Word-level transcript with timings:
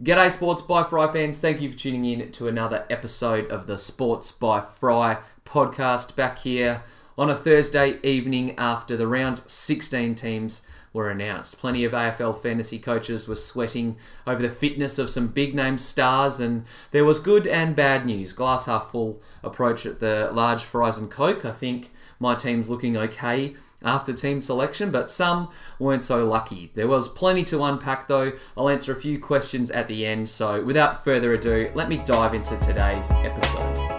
G'day, 0.00 0.30
Sports 0.30 0.62
by 0.62 0.84
Fry 0.84 1.12
fans. 1.12 1.40
Thank 1.40 1.60
you 1.60 1.72
for 1.72 1.76
tuning 1.76 2.04
in 2.04 2.30
to 2.30 2.46
another 2.46 2.86
episode 2.88 3.50
of 3.50 3.66
the 3.66 3.76
Sports 3.76 4.30
by 4.30 4.60
Fry 4.60 5.18
podcast. 5.44 6.14
Back 6.14 6.38
here 6.38 6.84
on 7.18 7.28
a 7.28 7.34
Thursday 7.34 7.98
evening 8.04 8.56
after 8.56 8.96
the 8.96 9.08
round 9.08 9.42
16 9.46 10.14
teams 10.14 10.62
were 10.92 11.10
announced. 11.10 11.58
Plenty 11.58 11.84
of 11.84 11.90
AFL 11.90 12.40
fantasy 12.40 12.78
coaches 12.78 13.26
were 13.26 13.34
sweating 13.34 13.96
over 14.24 14.40
the 14.40 14.50
fitness 14.50 15.00
of 15.00 15.10
some 15.10 15.26
big 15.26 15.52
name 15.52 15.78
stars, 15.78 16.38
and 16.38 16.64
there 16.92 17.04
was 17.04 17.18
good 17.18 17.48
and 17.48 17.74
bad 17.74 18.06
news. 18.06 18.32
Glass 18.32 18.66
half 18.66 18.92
full 18.92 19.20
approach 19.42 19.84
at 19.84 19.98
the 19.98 20.30
large 20.32 20.62
fries 20.62 20.96
and 20.96 21.10
coke. 21.10 21.44
I 21.44 21.50
think 21.50 21.90
my 22.20 22.36
team's 22.36 22.68
looking 22.68 22.96
okay 22.96 23.56
after 23.82 24.12
team 24.12 24.40
selection, 24.40 24.90
but 24.90 25.08
some 25.08 25.48
weren't 25.78 26.02
so 26.02 26.26
lucky. 26.26 26.70
There 26.74 26.88
was 26.88 27.08
plenty 27.08 27.44
to 27.44 27.62
unpack 27.62 28.08
though. 28.08 28.32
I'll 28.56 28.68
answer 28.68 28.92
a 28.92 29.00
few 29.00 29.18
questions 29.18 29.70
at 29.70 29.88
the 29.88 30.04
end, 30.06 30.28
so 30.30 30.62
without 30.64 31.04
further 31.04 31.32
ado, 31.32 31.70
let 31.74 31.88
me 31.88 32.02
dive 32.04 32.34
into 32.34 32.56
today's 32.58 33.10
episode. 33.10 33.98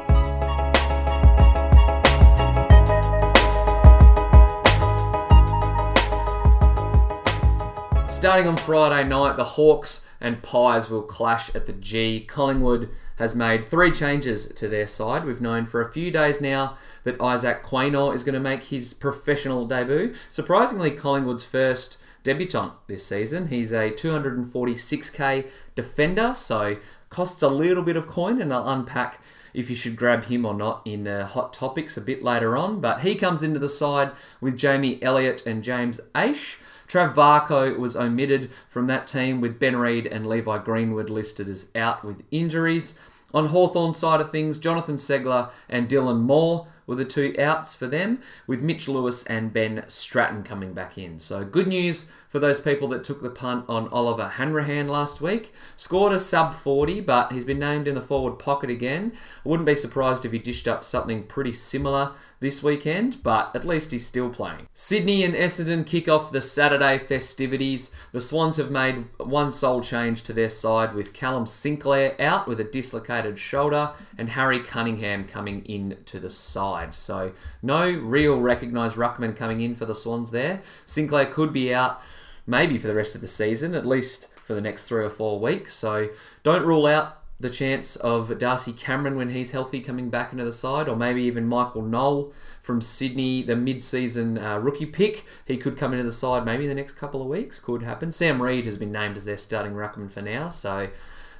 Starting 8.09 8.48
on 8.50 8.58
Friday 8.58 9.08
night, 9.08 9.38
the 9.38 9.46
Hawks 9.46 10.06
and 10.20 10.44
Pies 10.44 10.90
will 10.90 11.04
clash 11.04 11.56
at 11.56 11.68
the 11.68 11.72
G. 11.73 12.20
Collingwood 12.20 12.90
has 13.20 13.36
made 13.36 13.64
three 13.64 13.91
changes 13.91 14.48
to 14.48 14.68
their 14.68 14.88
side. 14.88 15.26
We've 15.26 15.41
known 15.41 15.66
for 15.66 15.82
a 15.82 15.91
few 15.91 16.09
days 16.09 16.41
now 16.41 16.78
that 17.04 17.22
Isaac 17.22 17.62
Quaynor 17.62 18.16
is 18.16 18.23
going 18.23 18.34
to 18.34 18.40
make 18.40 18.64
his 18.64 18.94
professional 18.94 19.68
debut. 19.68 20.16
Surprisingly, 20.30 20.92
Collingwood's 20.92 21.44
first 21.44 21.98
debutant 22.23 22.73
this 22.88 23.05
season. 23.05 23.50
He's 23.50 23.72
a 23.72 23.92
246k 23.92 25.48
defender, 25.76 26.34
so 26.34 26.78
costs 27.09 27.42
a 27.42 27.50
little 27.50 27.84
bit 27.84 27.98
of 27.98 28.08
coin, 28.08 28.42
and 28.42 28.54
I'll 28.54 28.68
unpack 28.68 29.22
if 29.54 29.70
you 29.70 29.75
should 29.75 29.95
grab 29.95 30.25
him 30.25 30.45
or 30.45 30.53
not 30.53 30.81
in 30.86 31.03
the 31.03 31.25
hot 31.25 31.53
topics 31.53 31.97
a 31.97 32.02
bit 32.02 32.23
later 32.23 32.56
on. 32.56 32.80
But 32.80 33.02
he 33.02 33.16
comes 33.16 33.44
into 33.44 33.59
the 33.59 33.70
side 33.70 34.12
with 34.40 34.58
Jamie 34.58 35.02
Elliott 35.02 35.45
and 35.45 35.64
James 35.64 36.00
Aish. 36.16 36.56
Trav 36.88 37.14
Varcoe 37.14 37.78
was 37.78 37.95
omitted 37.95 38.50
from 38.67 38.88
that 38.88 39.06
team 39.06 39.42
with 39.42 39.59
Ben 39.59 39.75
Reid 39.75 40.08
and 40.08 40.28
Levi 40.28 40.58
Greenwood 40.59 41.09
listed 41.09 41.47
as 41.47 41.67
out 41.75 42.03
with 42.03 42.23
injuries. 42.31 42.97
On 43.33 43.47
Hawthorn's 43.47 43.97
side 43.97 44.22
of 44.22 44.31
things, 44.31 44.59
Jonathan 44.59 44.95
Ceglar 44.95 45.52
and 45.67 45.88
Dylan 45.88 46.22
Moore 46.22 46.67
were 46.88 46.95
the 46.95 47.05
two 47.05 47.35
outs 47.38 47.75
for 47.75 47.85
them, 47.85 48.19
with 48.47 48.63
Mitch 48.63 48.88
Lewis 48.88 49.23
and 49.25 49.53
Ben 49.53 49.83
Stratton 49.88 50.41
coming 50.41 50.73
back 50.73 50.97
in. 50.97 51.19
So 51.19 51.45
good 51.45 51.67
news 51.67 52.11
for 52.30 52.39
those 52.39 52.59
people 52.59 52.88
that 52.89 53.03
took 53.03 53.22
the 53.22 53.30
punt 53.30 53.66
on 53.67 53.89
Oliver 53.89 54.30
Hanrahan 54.30 54.88
last 54.88 55.19
week. 55.19 55.52
Scored 55.75 56.13
a 56.13 56.19
sub 56.19 56.53
40, 56.53 57.02
but 57.02 57.33
he's 57.33 57.44
been 57.44 57.59
named 57.59 57.88
in 57.88 57.95
the 57.95 58.02
forward 58.02 58.38
pocket 58.38 58.69
again. 58.69 59.11
I 59.44 59.49
wouldn't 59.49 59.66
be 59.66 59.75
surprised 59.75 60.23
if 60.23 60.31
he 60.31 60.39
dished 60.39 60.67
up 60.67 60.83
something 60.83 61.23
pretty 61.23 61.53
similar 61.53 62.13
this 62.39 62.63
weekend, 62.63 63.17
but 63.22 63.53
at 63.53 63.66
least 63.66 63.91
he's 63.91 64.05
still 64.05 64.30
playing. 64.30 64.67
Sydney 64.73 65.23
and 65.23 65.33
Essendon 65.33 65.85
kick 65.85 66.07
off 66.07 66.31
the 66.31 66.39
Saturday 66.39 66.97
festivities. 67.00 67.91
The 68.13 68.22
Swans 68.22 68.57
have 68.57 68.72
made 68.72 69.05
one 69.17 69.52
sole 69.52 69.81
change 69.81 70.23
to 70.23 70.33
their 70.33 70.50
side 70.50 70.94
with 70.94 71.13
Callum 71.13 71.45
Sinclair 71.47 72.16
out 72.22 72.47
with 72.47 72.59
a 72.59 72.63
dislocated 72.63 73.39
shoulder 73.39 73.91
and 74.17 74.30
Harry 74.30 74.61
Cunningham 74.61 75.25
coming 75.25 75.66
in 75.66 75.97
to 76.05 76.19
the 76.19 76.30
side. 76.30 76.95
So 76.95 77.33
no 77.61 77.91
real 77.91 78.39
recognised 78.39 78.95
ruckman 78.95 79.35
coming 79.35 79.61
in 79.61 79.75
for 79.75 79.85
the 79.85 79.95
Swans 79.95 80.31
there. 80.31 80.61
Sinclair 80.85 81.25
could 81.25 81.52
be 81.52 81.73
out 81.73 82.02
maybe 82.50 82.78
for 82.78 82.88
the 82.88 82.95
rest 82.95 83.16
of 83.16 83.22
the 83.22 83.28
season, 83.28 83.75
at 83.75 83.86
least 83.86 84.28
for 84.44 84.53
the 84.53 84.61
next 84.61 84.86
three 84.86 85.05
or 85.05 85.09
four 85.09 85.39
weeks. 85.39 85.75
So 85.75 86.09
don't 86.44 86.66
rule 86.66 86.88
out 86.88 87.17
the 87.39 87.50
chance 87.50 87.95
of 87.95 88.38
Darcy 88.38 88.73
Cameron 88.73 89.16
when 89.16 89.30
he's 89.30 89.52
healthy 89.52 89.80
coming 89.80 90.09
back 90.09 90.33
into 90.33 90.44
the 90.44 90.52
side, 90.52 90.89
or 90.89 90.95
maybe 90.95 91.22
even 91.23 91.47
Michael 91.47 91.83
Knoll 91.83 92.33
from 92.61 92.81
Sydney, 92.81 93.44
the 93.44 93.56
mid-season 93.56 94.38
uh, 94.38 94.57
rookie 94.57 94.85
pick. 94.85 95.24
He 95.46 95.56
could 95.56 95.78
come 95.78 95.94
into 95.94 96.03
the 96.03 96.12
side 96.12 96.44
maybe 96.44 96.63
in 96.63 96.69
the 96.69 96.75
next 96.75 96.94
couple 96.94 97.22
of 97.22 97.28
weeks. 97.28 97.59
Could 97.59 97.84
happen. 97.84 98.12
Sam 98.12 98.41
Reid 98.41 98.66
has 98.66 98.78
been 98.78 98.91
named 98.91 99.16
as 99.16 99.25
their 99.25 99.38
starting 99.38 99.74
ruckman 99.74 100.12
for 100.12 100.22
now, 100.22 100.50
so 100.50 100.90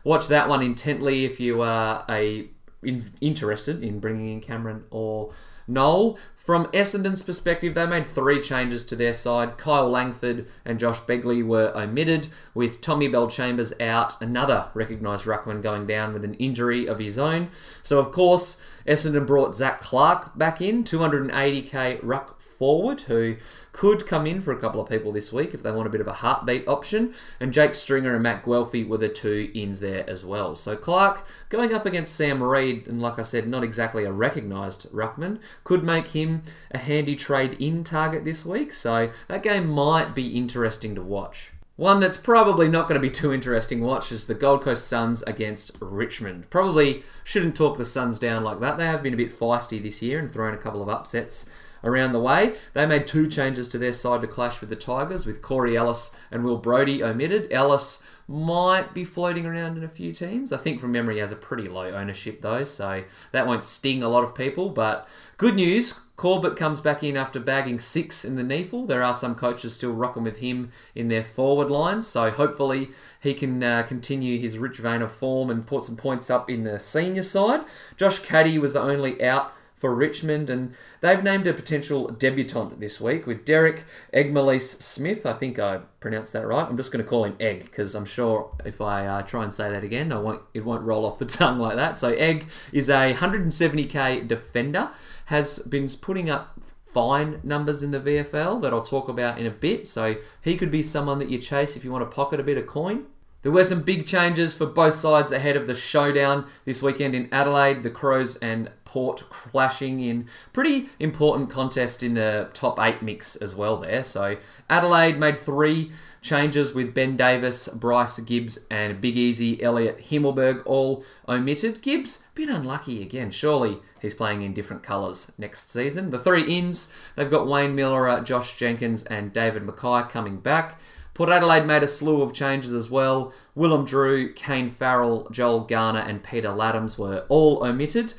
watch 0.06 0.28
that 0.28 0.48
one 0.48 0.62
intently 0.62 1.26
if 1.26 1.40
you 1.40 1.62
are 1.62 2.06
a 2.08 2.48
in, 2.82 3.12
interested 3.20 3.84
in 3.84 4.00
bringing 4.00 4.32
in 4.32 4.40
Cameron 4.40 4.86
or 4.90 5.34
Knoll. 5.70 6.18
From 6.36 6.66
Essendon's 6.68 7.22
perspective, 7.22 7.76
they 7.76 7.86
made 7.86 8.08
three 8.08 8.42
changes 8.42 8.84
to 8.86 8.96
their 8.96 9.14
side. 9.14 9.58
Kyle 9.60 9.88
Langford 9.88 10.48
and 10.66 10.80
Josh 10.80 11.00
Begley 11.02 11.46
were 11.46 11.72
omitted, 11.76 12.28
with 12.56 12.82
Tommy 12.82 13.08
Bellchambers 13.08 13.80
out, 13.80 14.20
another 14.22 14.70
recognised 14.74 15.26
ruckman 15.26 15.62
going 15.62 15.86
down 15.86 16.12
with 16.12 16.26
an 16.26 16.34
injury 16.36 16.88
of 16.88 16.98
his 16.98 17.20
own. 17.20 17.50
So, 17.84 18.00
of 18.00 18.12
course, 18.12 18.64
Essendon 18.88 19.28
brought 19.28 19.56
Zac 19.56 19.80
Clarke 19.80 20.36
back 20.36 20.60
in, 20.60 20.84
280k 20.84 22.00
ruck 22.02 22.42
forward, 22.42 23.02
who 23.02 23.36
could 23.80 24.06
come 24.06 24.28
in 24.28 24.42
for 24.42 24.52
a 24.52 24.60
couple 24.60 24.82
of 24.82 24.90
people 24.90 25.14
this 25.14 25.32
week 25.32 25.54
if 25.54 25.64
they 25.64 25.72
want 25.72 25.88
a 25.88 25.90
bit 25.90 26.02
of 26.02 26.08
a 26.08 26.12
heartbeat 26.12 26.68
option. 26.68 27.14
And 27.40 27.54
Jake 27.54 27.74
Stringer 27.74 28.14
and 28.14 28.22
Matt 28.22 28.44
Guelfi 28.44 28.86
were 28.86 28.98
the 28.98 29.08
two 29.08 29.50
ins 29.54 29.80
there 29.80 30.04
as 30.10 30.26
well. 30.26 30.58
So 30.58 30.76
Clarke 30.76 31.26
going 31.48 31.74
up 31.74 31.86
against 31.86 32.14
Sam 32.14 32.44
Reid, 32.44 32.90
and 32.90 33.02
like 33.02 33.18
I 33.18 33.22
said, 33.22 33.48
not 33.48 33.64
exactly 33.64 34.04
a 34.04 34.12
recognised 34.12 34.92
ruckman, 34.92 35.40
could 35.64 35.82
make 35.82 36.10
him 36.10 36.42
a 36.72 36.78
handy 36.78 37.16
trade 37.16 37.56
in 37.58 37.86
target 37.86 38.26
this 38.26 38.46
week. 38.46 38.74
So 38.74 39.12
that 39.30 39.44
game 39.44 39.70
might 39.70 40.14
be 40.14 40.36
interesting 40.36 40.94
to 40.96 41.02
watch. 41.02 41.52
One 41.78 42.02
that's 42.02 42.18
probably 42.18 42.68
not 42.68 42.90
going 42.90 43.02
to 43.02 43.08
be 43.08 43.10
too 43.22 43.32
interesting 43.32 43.80
watch 43.80 44.12
is 44.12 44.28
the 44.28 44.34
Gold 44.34 44.62
Coast 44.62 44.90
Suns 44.90 45.24
against 45.24 45.72
Richmond. 45.80 46.50
Probably 46.50 47.04
shouldn't 47.24 47.56
talk 47.56 47.78
the 47.78 47.86
Suns 47.86 48.20
down 48.20 48.44
like 48.44 48.60
that. 48.60 48.78
They 48.78 48.88
have 48.88 49.02
been 49.02 49.14
a 49.14 49.16
bit 49.16 49.32
feisty 49.32 49.82
this 49.82 50.02
year 50.02 50.20
and 50.20 50.30
thrown 50.30 50.54
a 50.54 50.58
couple 50.58 50.82
of 50.82 50.90
upsets 50.90 51.50
around 51.84 52.14
the 52.14 52.20
way. 52.20 52.56
They 52.74 52.86
made 52.86 53.08
two 53.08 53.28
changes 53.28 53.68
to 53.70 53.78
their 53.78 53.94
side 53.94 54.22
to 54.22 54.28
clash 54.28 54.62
with 54.62 54.70
the 54.70 54.76
Tigers, 54.76 55.26
with 55.26 55.42
Corey 55.42 55.76
Ellis 55.78 56.16
and 56.32 56.44
Will 56.44 56.58
Brodie 56.58 57.04
omitted. 57.04 57.52
Ellis 57.52 58.04
might 58.30 58.94
be 58.94 59.04
floating 59.04 59.48
around 59.48 59.76
in 59.76 59.84
a 59.84 59.90
few 59.90 60.14
teams. 60.14 60.54
I 60.54 60.58
think 60.58 60.80
from 60.80 60.92
memory 60.92 61.16
he 61.16 61.22
has 61.22 61.32
a 61.32 61.36
pretty 61.36 61.68
low 61.68 61.90
ownership 61.90 62.42
though, 62.42 62.64
so 62.64 63.04
that 63.32 63.48
won't 63.48 63.64
sting 63.64 64.04
a 64.04 64.10
lot 64.10 64.24
of 64.24 64.36
people. 64.36 64.70
But 64.70 65.08
good 65.38 65.56
news, 65.56 66.00
Corbett 66.16 66.56
comes 66.56 66.80
back 66.80 67.02
in 67.02 67.18
after 67.18 67.40
bagging 67.40 67.80
six 67.80 68.24
in 68.24 68.36
the 68.36 68.44
NEAFL. 68.44 68.88
There 68.88 69.02
are 69.02 69.16
some 69.16 69.34
coaches 69.34 69.74
still 69.74 69.94
rocking 69.94 70.24
with 70.24 70.38
him 70.38 70.70
in 70.94 71.08
their 71.08 71.24
forward 71.24 71.72
lines, 71.72 72.06
so 72.06 72.30
hopefully 72.30 72.90
he 73.20 73.34
can 73.34 73.64
uh, 73.64 73.82
continue 73.82 74.38
his 74.38 74.60
rich 74.60 74.78
vein 74.78 75.02
of 75.02 75.12
form 75.12 75.50
and 75.50 75.66
put 75.66 75.86
some 75.86 75.96
points 75.96 76.30
up 76.30 76.52
in 76.52 76.66
the 76.66 76.78
senior 76.78 77.24
side. 77.24 77.62
Josh 77.98 78.20
Caddy 78.20 78.60
was 78.60 78.74
the 78.74 78.82
only 78.82 79.24
out 79.24 79.54
for 79.80 79.96
Richmond, 79.96 80.50
and 80.50 80.76
they've 81.00 81.24
named 81.24 81.48
a 81.48 81.54
potential 81.54 82.10
debutant 82.10 82.82
this 82.82 83.00
week 83.00 83.26
with 83.26 83.46
Derek 83.46 83.86
Eggmolesse-Smith. 84.14 85.26
I 85.26 85.34
think 85.34 85.58
I 85.58 85.80
pronounced 86.02 86.34
that 86.34 86.46
right. 86.46 86.68
I'm 86.68 86.76
just 86.76 86.92
going 86.92 87.04
to 87.04 87.10
call 87.10 87.24
him 87.24 87.38
Egg 87.40 87.64
because 87.64 87.96
I'm 87.96 88.06
sure 88.06 88.56
if 88.66 88.82
I 88.82 89.08
uh, 89.08 89.22
try 89.22 89.44
and 89.44 89.54
say 89.54 89.72
that 89.72 89.84
again, 89.84 90.12
I 90.12 90.20
won't, 90.20 90.42
it 90.54 90.66
won't 90.66 90.84
roll 90.84 91.06
off 91.06 91.18
the 91.18 91.26
tongue 91.40 91.60
like 91.60 91.78
that. 91.78 91.98
So 91.98 92.10
Egg 92.10 92.48
is 92.74 92.90
a 92.90 93.14
170k 93.14 94.28
defender, 94.28 94.92
has 95.26 95.60
been 95.60 95.88
putting 95.90 96.30
up 96.30 96.60
fine 96.94 97.40
numbers 97.44 97.82
in 97.82 97.92
the 97.92 98.00
VFL 98.00 98.62
that 98.62 98.74
I'll 98.74 98.84
talk 98.84 99.08
about 99.08 99.40
in 99.40 99.46
a 99.46 99.52
bit. 99.52 99.88
So 99.88 100.18
he 100.42 100.58
could 100.58 100.72
be 100.72 100.84
someone 100.84 101.20
that 101.20 101.30
you 101.30 101.38
chase 101.38 101.78
if 101.78 101.86
you 101.86 101.92
want 101.92 102.10
to 102.10 102.14
pocket 102.14 102.42
a 102.42 102.44
bit 102.44 102.58
of 102.58 102.68
coin. 102.68 103.06
There 103.42 103.54
were 103.54 103.64
some 103.64 103.84
big 103.84 104.06
changes 104.06 104.54
for 104.54 104.66
both 104.66 104.98
sides 104.98 105.32
ahead 105.32 105.56
of 105.56 105.66
the 105.66 105.74
showdown 105.74 106.46
this 106.66 106.84
weekend 106.84 107.16
in 107.16 107.30
Adelaide. 107.32 107.84
The 107.84 107.90
Crows 107.90 108.36
and 108.38 108.70
Port 108.84 109.30
clashing 109.30 110.02
in 110.02 110.28
pretty 110.52 110.90
important 111.00 111.50
contest 111.50 112.04
in 112.04 112.16
the 112.16 112.50
top 112.54 112.78
eight 112.80 113.02
mix 113.02 113.38
as 113.38 113.56
well 113.56 113.78
there. 113.78 114.04
So 114.04 114.36
Adelaide 114.70 115.18
made 115.18 115.38
three 115.38 115.92
changes 116.22 116.74
with 116.74 116.94
Ben 116.94 117.16
Davis, 117.16 117.70
Bryce 117.70 118.20
Gibbs, 118.20 118.60
and 118.70 119.00
Big 119.00 119.16
Easy 119.16 119.64
Elliot 119.64 120.10
Himmelberg 120.10 120.62
all 120.66 121.06
omitted. 121.28 121.82
Gibbs, 121.82 122.26
bit 122.36 122.50
unlucky 122.50 123.02
again. 123.02 123.32
Surely 123.32 123.80
he's 124.02 124.14
playing 124.14 124.42
in 124.42 124.54
different 124.54 124.84
colours 124.84 125.32
next 125.38 125.72
season. 125.72 126.10
The 126.10 126.20
three 126.20 126.44
ins, 126.44 126.92
they've 127.16 127.32
got 127.32 127.48
Wayne 127.48 127.74
Milera, 127.74 128.18
uh, 128.18 128.22
Josh 128.22 128.58
Jenkins, 128.58 129.06
and 129.06 129.32
David 129.32 129.64
Mackay 129.64 130.10
coming 130.10 130.42
back. 130.42 130.78
Port 131.20 131.32
Adelaide 131.32 131.66
made 131.66 131.84
a 131.84 131.88
slew 131.90 132.22
of 132.22 132.32
changes 132.32 132.74
as 132.74 132.90
well. 132.90 133.34
Willem 133.54 133.84
Drew, 133.84 134.32
Kane 134.32 134.70
Farrell, 134.70 135.28
Joel 135.30 135.66
Garner, 135.66 136.00
and 136.00 136.24
Peter 136.24 136.48
Ladhams 136.48 136.98
were 136.98 137.26
all 137.28 137.62
omitted. 137.62 138.14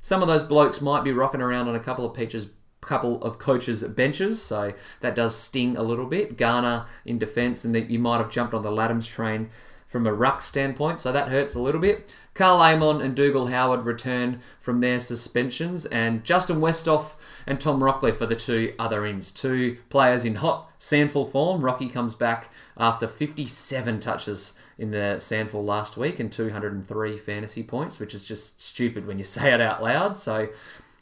Some 0.00 0.22
of 0.22 0.28
those 0.28 0.44
blokes 0.44 0.80
might 0.80 1.04
be 1.04 1.12
rocking 1.12 1.42
around 1.42 1.68
on 1.68 1.74
a 1.74 1.78
couple 1.78 2.06
of 2.06 2.14
pitches 2.14 2.48
couple 2.80 3.22
of 3.22 3.38
coaches' 3.38 3.82
benches, 3.82 4.40
so 4.40 4.72
that 5.00 5.14
does 5.14 5.36
sting 5.36 5.76
a 5.76 5.82
little 5.82 6.06
bit. 6.06 6.38
Garner 6.38 6.86
in 7.04 7.18
defence, 7.18 7.66
and 7.66 7.74
that 7.74 7.90
you 7.90 7.98
might 7.98 8.16
have 8.16 8.30
jumped 8.30 8.54
on 8.54 8.62
the 8.62 8.70
Ladhams 8.70 9.06
train 9.06 9.50
from 9.88 10.06
a 10.06 10.12
ruck 10.12 10.42
standpoint, 10.42 11.00
so 11.00 11.10
that 11.10 11.30
hurts 11.30 11.54
a 11.54 11.60
little 11.60 11.80
bit. 11.80 12.12
Karl 12.34 12.60
Amon 12.60 13.00
and 13.00 13.16
Dougal 13.16 13.48
Howard 13.48 13.84
return 13.84 14.40
from 14.60 14.80
their 14.80 15.00
suspensions, 15.00 15.86
and 15.86 16.22
Justin 16.22 16.60
Westhoff 16.60 17.14
and 17.46 17.60
Tom 17.60 17.80
Rockliff 17.80 18.20
are 18.20 18.26
the 18.26 18.36
two 18.36 18.74
other 18.78 19.04
ends. 19.04 19.30
Two 19.30 19.78
players 19.88 20.24
in 20.24 20.36
hot, 20.36 20.70
SANFL 20.78 21.32
form. 21.32 21.62
Rocky 21.62 21.88
comes 21.88 22.14
back 22.14 22.52
after 22.76 23.08
57 23.08 23.98
touches 23.98 24.52
in 24.78 24.92
the 24.92 25.16
SANFL 25.18 25.64
last 25.64 25.96
week 25.96 26.20
and 26.20 26.30
203 26.30 27.18
fantasy 27.18 27.62
points, 27.62 27.98
which 27.98 28.14
is 28.14 28.24
just 28.24 28.62
stupid 28.62 29.06
when 29.06 29.18
you 29.18 29.24
say 29.24 29.52
it 29.52 29.60
out 29.60 29.82
loud. 29.82 30.16
So 30.16 30.50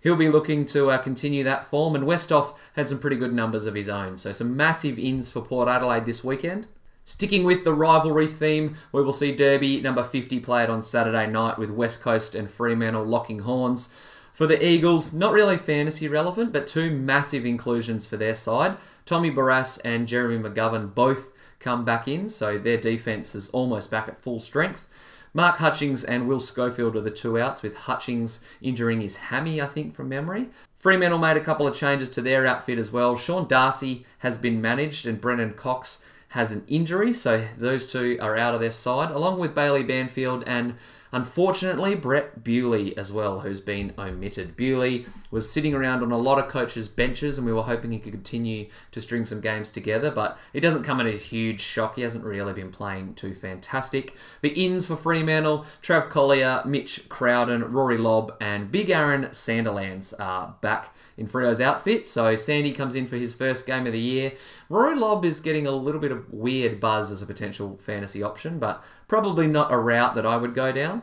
he'll 0.00 0.16
be 0.16 0.28
looking 0.28 0.64
to 0.66 0.90
uh, 0.90 0.98
continue 0.98 1.44
that 1.44 1.66
form. 1.66 1.94
And 1.94 2.04
Westhoff 2.04 2.54
had 2.74 2.88
some 2.88 3.00
pretty 3.00 3.16
good 3.16 3.34
numbers 3.34 3.66
of 3.66 3.74
his 3.74 3.88
own. 3.88 4.16
So 4.16 4.32
some 4.32 4.56
massive 4.56 4.98
ins 4.98 5.28
for 5.28 5.42
Port 5.42 5.68
Adelaide 5.68 6.06
this 6.06 6.24
weekend. 6.24 6.68
Sticking 7.08 7.44
with 7.44 7.62
the 7.62 7.72
rivalry 7.72 8.26
theme, 8.26 8.74
we 8.90 9.00
will 9.00 9.12
see 9.12 9.30
Derby 9.32 9.80
number 9.80 10.02
50 10.02 10.40
played 10.40 10.68
on 10.68 10.82
Saturday 10.82 11.28
night 11.28 11.56
with 11.56 11.70
West 11.70 12.00
Coast 12.00 12.34
and 12.34 12.50
Fremantle 12.50 13.04
locking 13.04 13.38
horns. 13.38 13.94
For 14.32 14.48
the 14.48 14.62
Eagles, 14.62 15.12
not 15.12 15.32
really 15.32 15.56
fantasy 15.56 16.08
relevant, 16.08 16.52
but 16.52 16.66
two 16.66 16.90
massive 16.90 17.46
inclusions 17.46 18.06
for 18.06 18.16
their 18.16 18.34
side. 18.34 18.76
Tommy 19.04 19.30
Barrass 19.30 19.80
and 19.84 20.08
Jeremy 20.08 20.36
McGovern 20.48 20.92
both 20.92 21.30
come 21.60 21.84
back 21.84 22.08
in, 22.08 22.28
so 22.28 22.58
their 22.58 22.76
defense 22.76 23.36
is 23.36 23.50
almost 23.50 23.88
back 23.88 24.08
at 24.08 24.20
full 24.20 24.40
strength. 24.40 24.88
Mark 25.32 25.58
Hutchings 25.58 26.02
and 26.02 26.26
Will 26.26 26.40
Schofield 26.40 26.96
are 26.96 27.00
the 27.00 27.12
two 27.12 27.38
outs, 27.38 27.62
with 27.62 27.76
Hutchings 27.76 28.42
injuring 28.60 29.00
his 29.00 29.16
hammy, 29.16 29.62
I 29.62 29.66
think, 29.66 29.94
from 29.94 30.08
memory. 30.08 30.48
Fremantle 30.74 31.20
made 31.20 31.36
a 31.36 31.40
couple 31.40 31.68
of 31.68 31.76
changes 31.76 32.10
to 32.10 32.20
their 32.20 32.44
outfit 32.44 32.78
as 32.78 32.90
well. 32.90 33.16
Sean 33.16 33.46
Darcy 33.46 34.04
has 34.18 34.38
been 34.38 34.60
managed, 34.60 35.06
and 35.06 35.20
Brennan 35.20 35.54
Cox 35.54 36.04
has 36.28 36.52
an 36.52 36.64
injury, 36.68 37.12
so 37.12 37.46
those 37.56 37.90
two 37.90 38.18
are 38.20 38.36
out 38.36 38.54
of 38.54 38.60
their 38.60 38.70
side, 38.70 39.10
along 39.10 39.38
with 39.38 39.54
Bailey 39.54 39.82
Banfield 39.82 40.44
and 40.46 40.74
Unfortunately, 41.16 41.94
Brett 41.94 42.44
Bewley 42.44 42.94
as 42.98 43.10
well, 43.10 43.40
who's 43.40 43.62
been 43.62 43.94
omitted. 43.96 44.54
Bewley 44.54 45.06
was 45.30 45.50
sitting 45.50 45.72
around 45.72 46.02
on 46.02 46.12
a 46.12 46.18
lot 46.18 46.38
of 46.38 46.46
coaches' 46.46 46.88
benches, 46.88 47.38
and 47.38 47.46
we 47.46 47.54
were 47.54 47.62
hoping 47.62 47.90
he 47.90 47.98
could 47.98 48.12
continue 48.12 48.68
to 48.92 49.00
string 49.00 49.24
some 49.24 49.40
games 49.40 49.70
together, 49.70 50.10
but 50.10 50.38
it 50.52 50.60
doesn't 50.60 50.82
come 50.82 51.00
as 51.00 51.22
a 51.22 51.24
huge 51.24 51.62
shock. 51.62 51.96
He 51.96 52.02
hasn't 52.02 52.22
really 52.22 52.52
been 52.52 52.70
playing 52.70 53.14
too 53.14 53.32
fantastic. 53.32 54.14
The 54.42 54.50
ins 54.50 54.84
for 54.84 54.94
Fremantle, 54.94 55.64
Trav 55.82 56.10
Colyer, 56.10 56.62
Mitch 56.66 57.08
Crowden, 57.08 57.72
Rory 57.72 57.96
Lobb, 57.96 58.36
and 58.38 58.70
Big 58.70 58.90
Aaron 58.90 59.24
Sandilands 59.28 60.12
are 60.20 60.56
back 60.60 60.94
in 61.16 61.26
Freo's 61.26 61.62
outfit. 61.62 62.06
So 62.06 62.36
Sandy 62.36 62.72
comes 62.72 62.94
in 62.94 63.06
for 63.06 63.16
his 63.16 63.32
first 63.32 63.66
game 63.66 63.86
of 63.86 63.94
the 63.94 63.98
year. 63.98 64.32
Rory 64.68 64.98
Lobb 64.98 65.24
is 65.24 65.40
getting 65.40 65.66
a 65.66 65.70
little 65.70 66.00
bit 66.00 66.12
of 66.12 66.30
weird 66.30 66.78
buzz 66.78 67.10
as 67.10 67.22
a 67.22 67.26
potential 67.26 67.78
fantasy 67.80 68.22
option, 68.22 68.58
but 68.58 68.84
probably 69.08 69.46
not 69.46 69.72
a 69.72 69.78
route 69.78 70.14
that 70.14 70.26
I 70.26 70.36
would 70.36 70.54
go 70.54 70.72
down. 70.72 71.02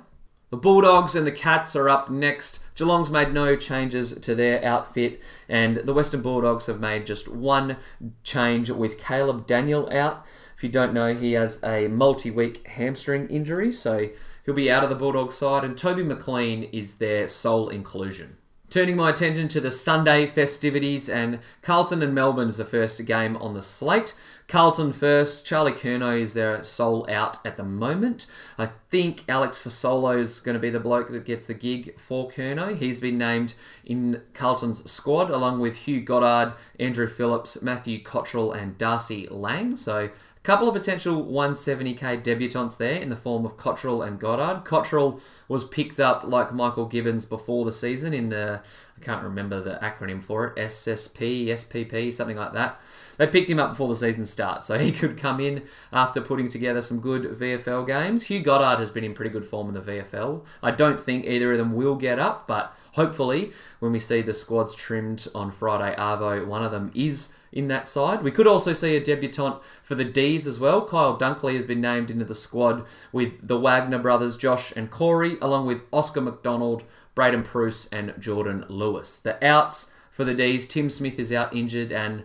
The 0.49 0.57
Bulldogs 0.57 1.15
and 1.15 1.25
the 1.25 1.31
Cats 1.31 1.75
are 1.75 1.89
up 1.89 2.11
next. 2.11 2.59
Geelong's 2.75 3.09
made 3.09 3.33
no 3.33 3.55
changes 3.55 4.13
to 4.13 4.35
their 4.35 4.63
outfit, 4.63 5.19
and 5.49 5.77
the 5.77 5.95
Western 5.95 6.21
Bulldogs 6.21 6.67
have 6.67 6.79
made 6.79 7.07
just 7.07 7.27
one 7.27 7.77
change 8.23 8.69
with 8.69 8.99
Caleb 8.99 9.47
Daniel 9.47 9.89
out. 9.91 10.23
If 10.55 10.63
you 10.63 10.69
don't 10.69 10.93
know, 10.93 11.15
he 11.15 11.33
has 11.33 11.59
a 11.63 11.87
multi 11.87 12.29
week 12.29 12.67
hamstring 12.67 13.25
injury, 13.27 13.71
so 13.71 14.09
he'll 14.45 14.53
be 14.53 14.71
out 14.71 14.83
of 14.83 14.91
the 14.91 14.95
Bulldogs 14.95 15.37
side, 15.37 15.63
and 15.63 15.75
Toby 15.75 16.03
McLean 16.03 16.63
is 16.71 16.95
their 16.95 17.27
sole 17.27 17.67
inclusion. 17.69 18.37
Turning 18.73 18.95
my 18.95 19.11
attention 19.11 19.47
to 19.47 19.61
the 19.61 19.69
Sunday 19.69 20.25
festivities, 20.25 21.07
and 21.07 21.37
Carlton 21.61 22.01
and 22.01 22.15
Melbourne 22.15 22.47
is 22.47 22.57
the 22.57 22.65
first 22.65 23.05
game 23.05 23.37
on 23.37 23.53
the 23.53 23.61
slate. 23.61 24.15
Carlton 24.47 24.93
first. 24.93 25.45
Charlie 25.45 25.73
Curnow 25.73 26.19
is 26.19 26.33
their 26.33 26.63
sole 26.63 27.07
out 27.07 27.37
at 27.45 27.55
the 27.55 27.63
moment. 27.63 28.25
I 28.57 28.69
think 28.89 29.25
Alex 29.29 29.59
Fasolo 29.59 30.17
is 30.17 30.39
going 30.39 30.55
to 30.55 30.59
be 30.59 30.71
the 30.71 30.79
bloke 30.79 31.11
that 31.11 31.23
gets 31.23 31.45
the 31.45 31.53
gig 31.53 31.99
for 31.99 32.31
Curnow. 32.31 32.75
He's 32.75 32.99
been 32.99 33.19
named 33.19 33.53
in 33.85 34.23
Carlton's 34.33 34.89
squad 34.89 35.29
along 35.29 35.59
with 35.59 35.75
Hugh 35.75 36.01
Goddard, 36.01 36.55
Andrew 36.79 37.07
Phillips, 37.07 37.61
Matthew 37.61 38.01
Cottrell, 38.01 38.51
and 38.51 38.79
Darcy 38.79 39.27
Lang. 39.29 39.77
So 39.77 40.05
a 40.05 40.39
couple 40.41 40.67
of 40.67 40.73
potential 40.73 41.23
170k 41.23 42.23
debutants 42.23 42.77
there 42.77 42.99
in 42.99 43.09
the 43.09 43.15
form 43.15 43.45
of 43.45 43.55
Cottrell 43.55 44.01
and 44.01 44.19
Goddard. 44.19 44.65
Cottrell 44.65 45.21
was 45.53 45.63
picked 45.63 45.99
up 45.99 46.23
like 46.23 46.51
Michael 46.51 46.87
Gibbons 46.87 47.27
before 47.27 47.63
the 47.63 47.71
season 47.71 48.11
in 48.11 48.29
the 48.29 48.61
I 48.97 49.03
can't 49.03 49.23
remember 49.23 49.61
the 49.61 49.77
acronym 49.83 50.23
for 50.23 50.47
it 50.47 50.55
SSP 50.55 51.45
SPP 51.45 52.11
something 52.11 52.37
like 52.37 52.53
that. 52.53 52.81
They 53.17 53.27
picked 53.27 53.51
him 53.51 53.59
up 53.59 53.69
before 53.69 53.87
the 53.87 53.95
season 53.95 54.25
starts, 54.25 54.65
so 54.65 54.79
he 54.79 54.91
could 54.91 55.15
come 55.15 55.39
in 55.39 55.61
after 55.91 56.21
putting 56.21 56.49
together 56.49 56.81
some 56.81 56.99
good 56.99 57.23
VFL 57.23 57.85
games. 57.85 58.23
Hugh 58.23 58.41
Goddard 58.41 58.79
has 58.79 58.89
been 58.89 59.03
in 59.03 59.13
pretty 59.13 59.29
good 59.29 59.45
form 59.45 59.67
in 59.67 59.75
the 59.75 59.81
VFL. 59.81 60.43
I 60.63 60.71
don't 60.71 60.99
think 60.99 61.25
either 61.25 61.51
of 61.51 61.59
them 61.59 61.75
will 61.75 61.95
get 61.95 62.17
up, 62.17 62.47
but 62.47 62.75
hopefully 62.93 63.51
when 63.79 63.91
we 63.91 63.99
see 63.99 64.21
the 64.21 64.33
squads 64.33 64.75
trimmed 64.75 65.27
on 65.35 65.51
Friday 65.51 65.95
Arvo, 65.95 66.45
one 66.45 66.63
of 66.63 66.71
them 66.71 66.91
is 66.95 67.33
in 67.51 67.67
that 67.67 67.87
side. 67.87 68.23
We 68.23 68.31
could 68.31 68.47
also 68.47 68.73
see 68.73 68.95
a 68.95 69.03
debutant 69.03 69.57
for 69.83 69.95
the 69.95 70.03
D's 70.03 70.47
as 70.47 70.59
well. 70.59 70.85
Kyle 70.85 71.17
Dunkley 71.17 71.53
has 71.55 71.65
been 71.65 71.81
named 71.81 72.09
into 72.09 72.25
the 72.25 72.35
squad 72.35 72.85
with 73.11 73.47
the 73.47 73.59
Wagner 73.59 73.99
brothers, 73.99 74.37
Josh 74.37 74.73
and 74.75 74.89
Corey, 74.89 75.37
along 75.41 75.67
with 75.67 75.81
Oscar 75.91 76.21
McDonald, 76.21 76.83
Braydon 77.13 77.43
Preuss, 77.43 77.87
and 77.91 78.13
Jordan 78.19 78.65
Lewis. 78.69 79.19
The 79.19 79.43
outs 79.45 79.91
for 80.11 80.23
the 80.23 80.33
D's, 80.33 80.65
Tim 80.65 80.89
Smith 80.89 81.19
is 81.19 81.31
out 81.31 81.55
injured, 81.55 81.91
and 81.91 82.23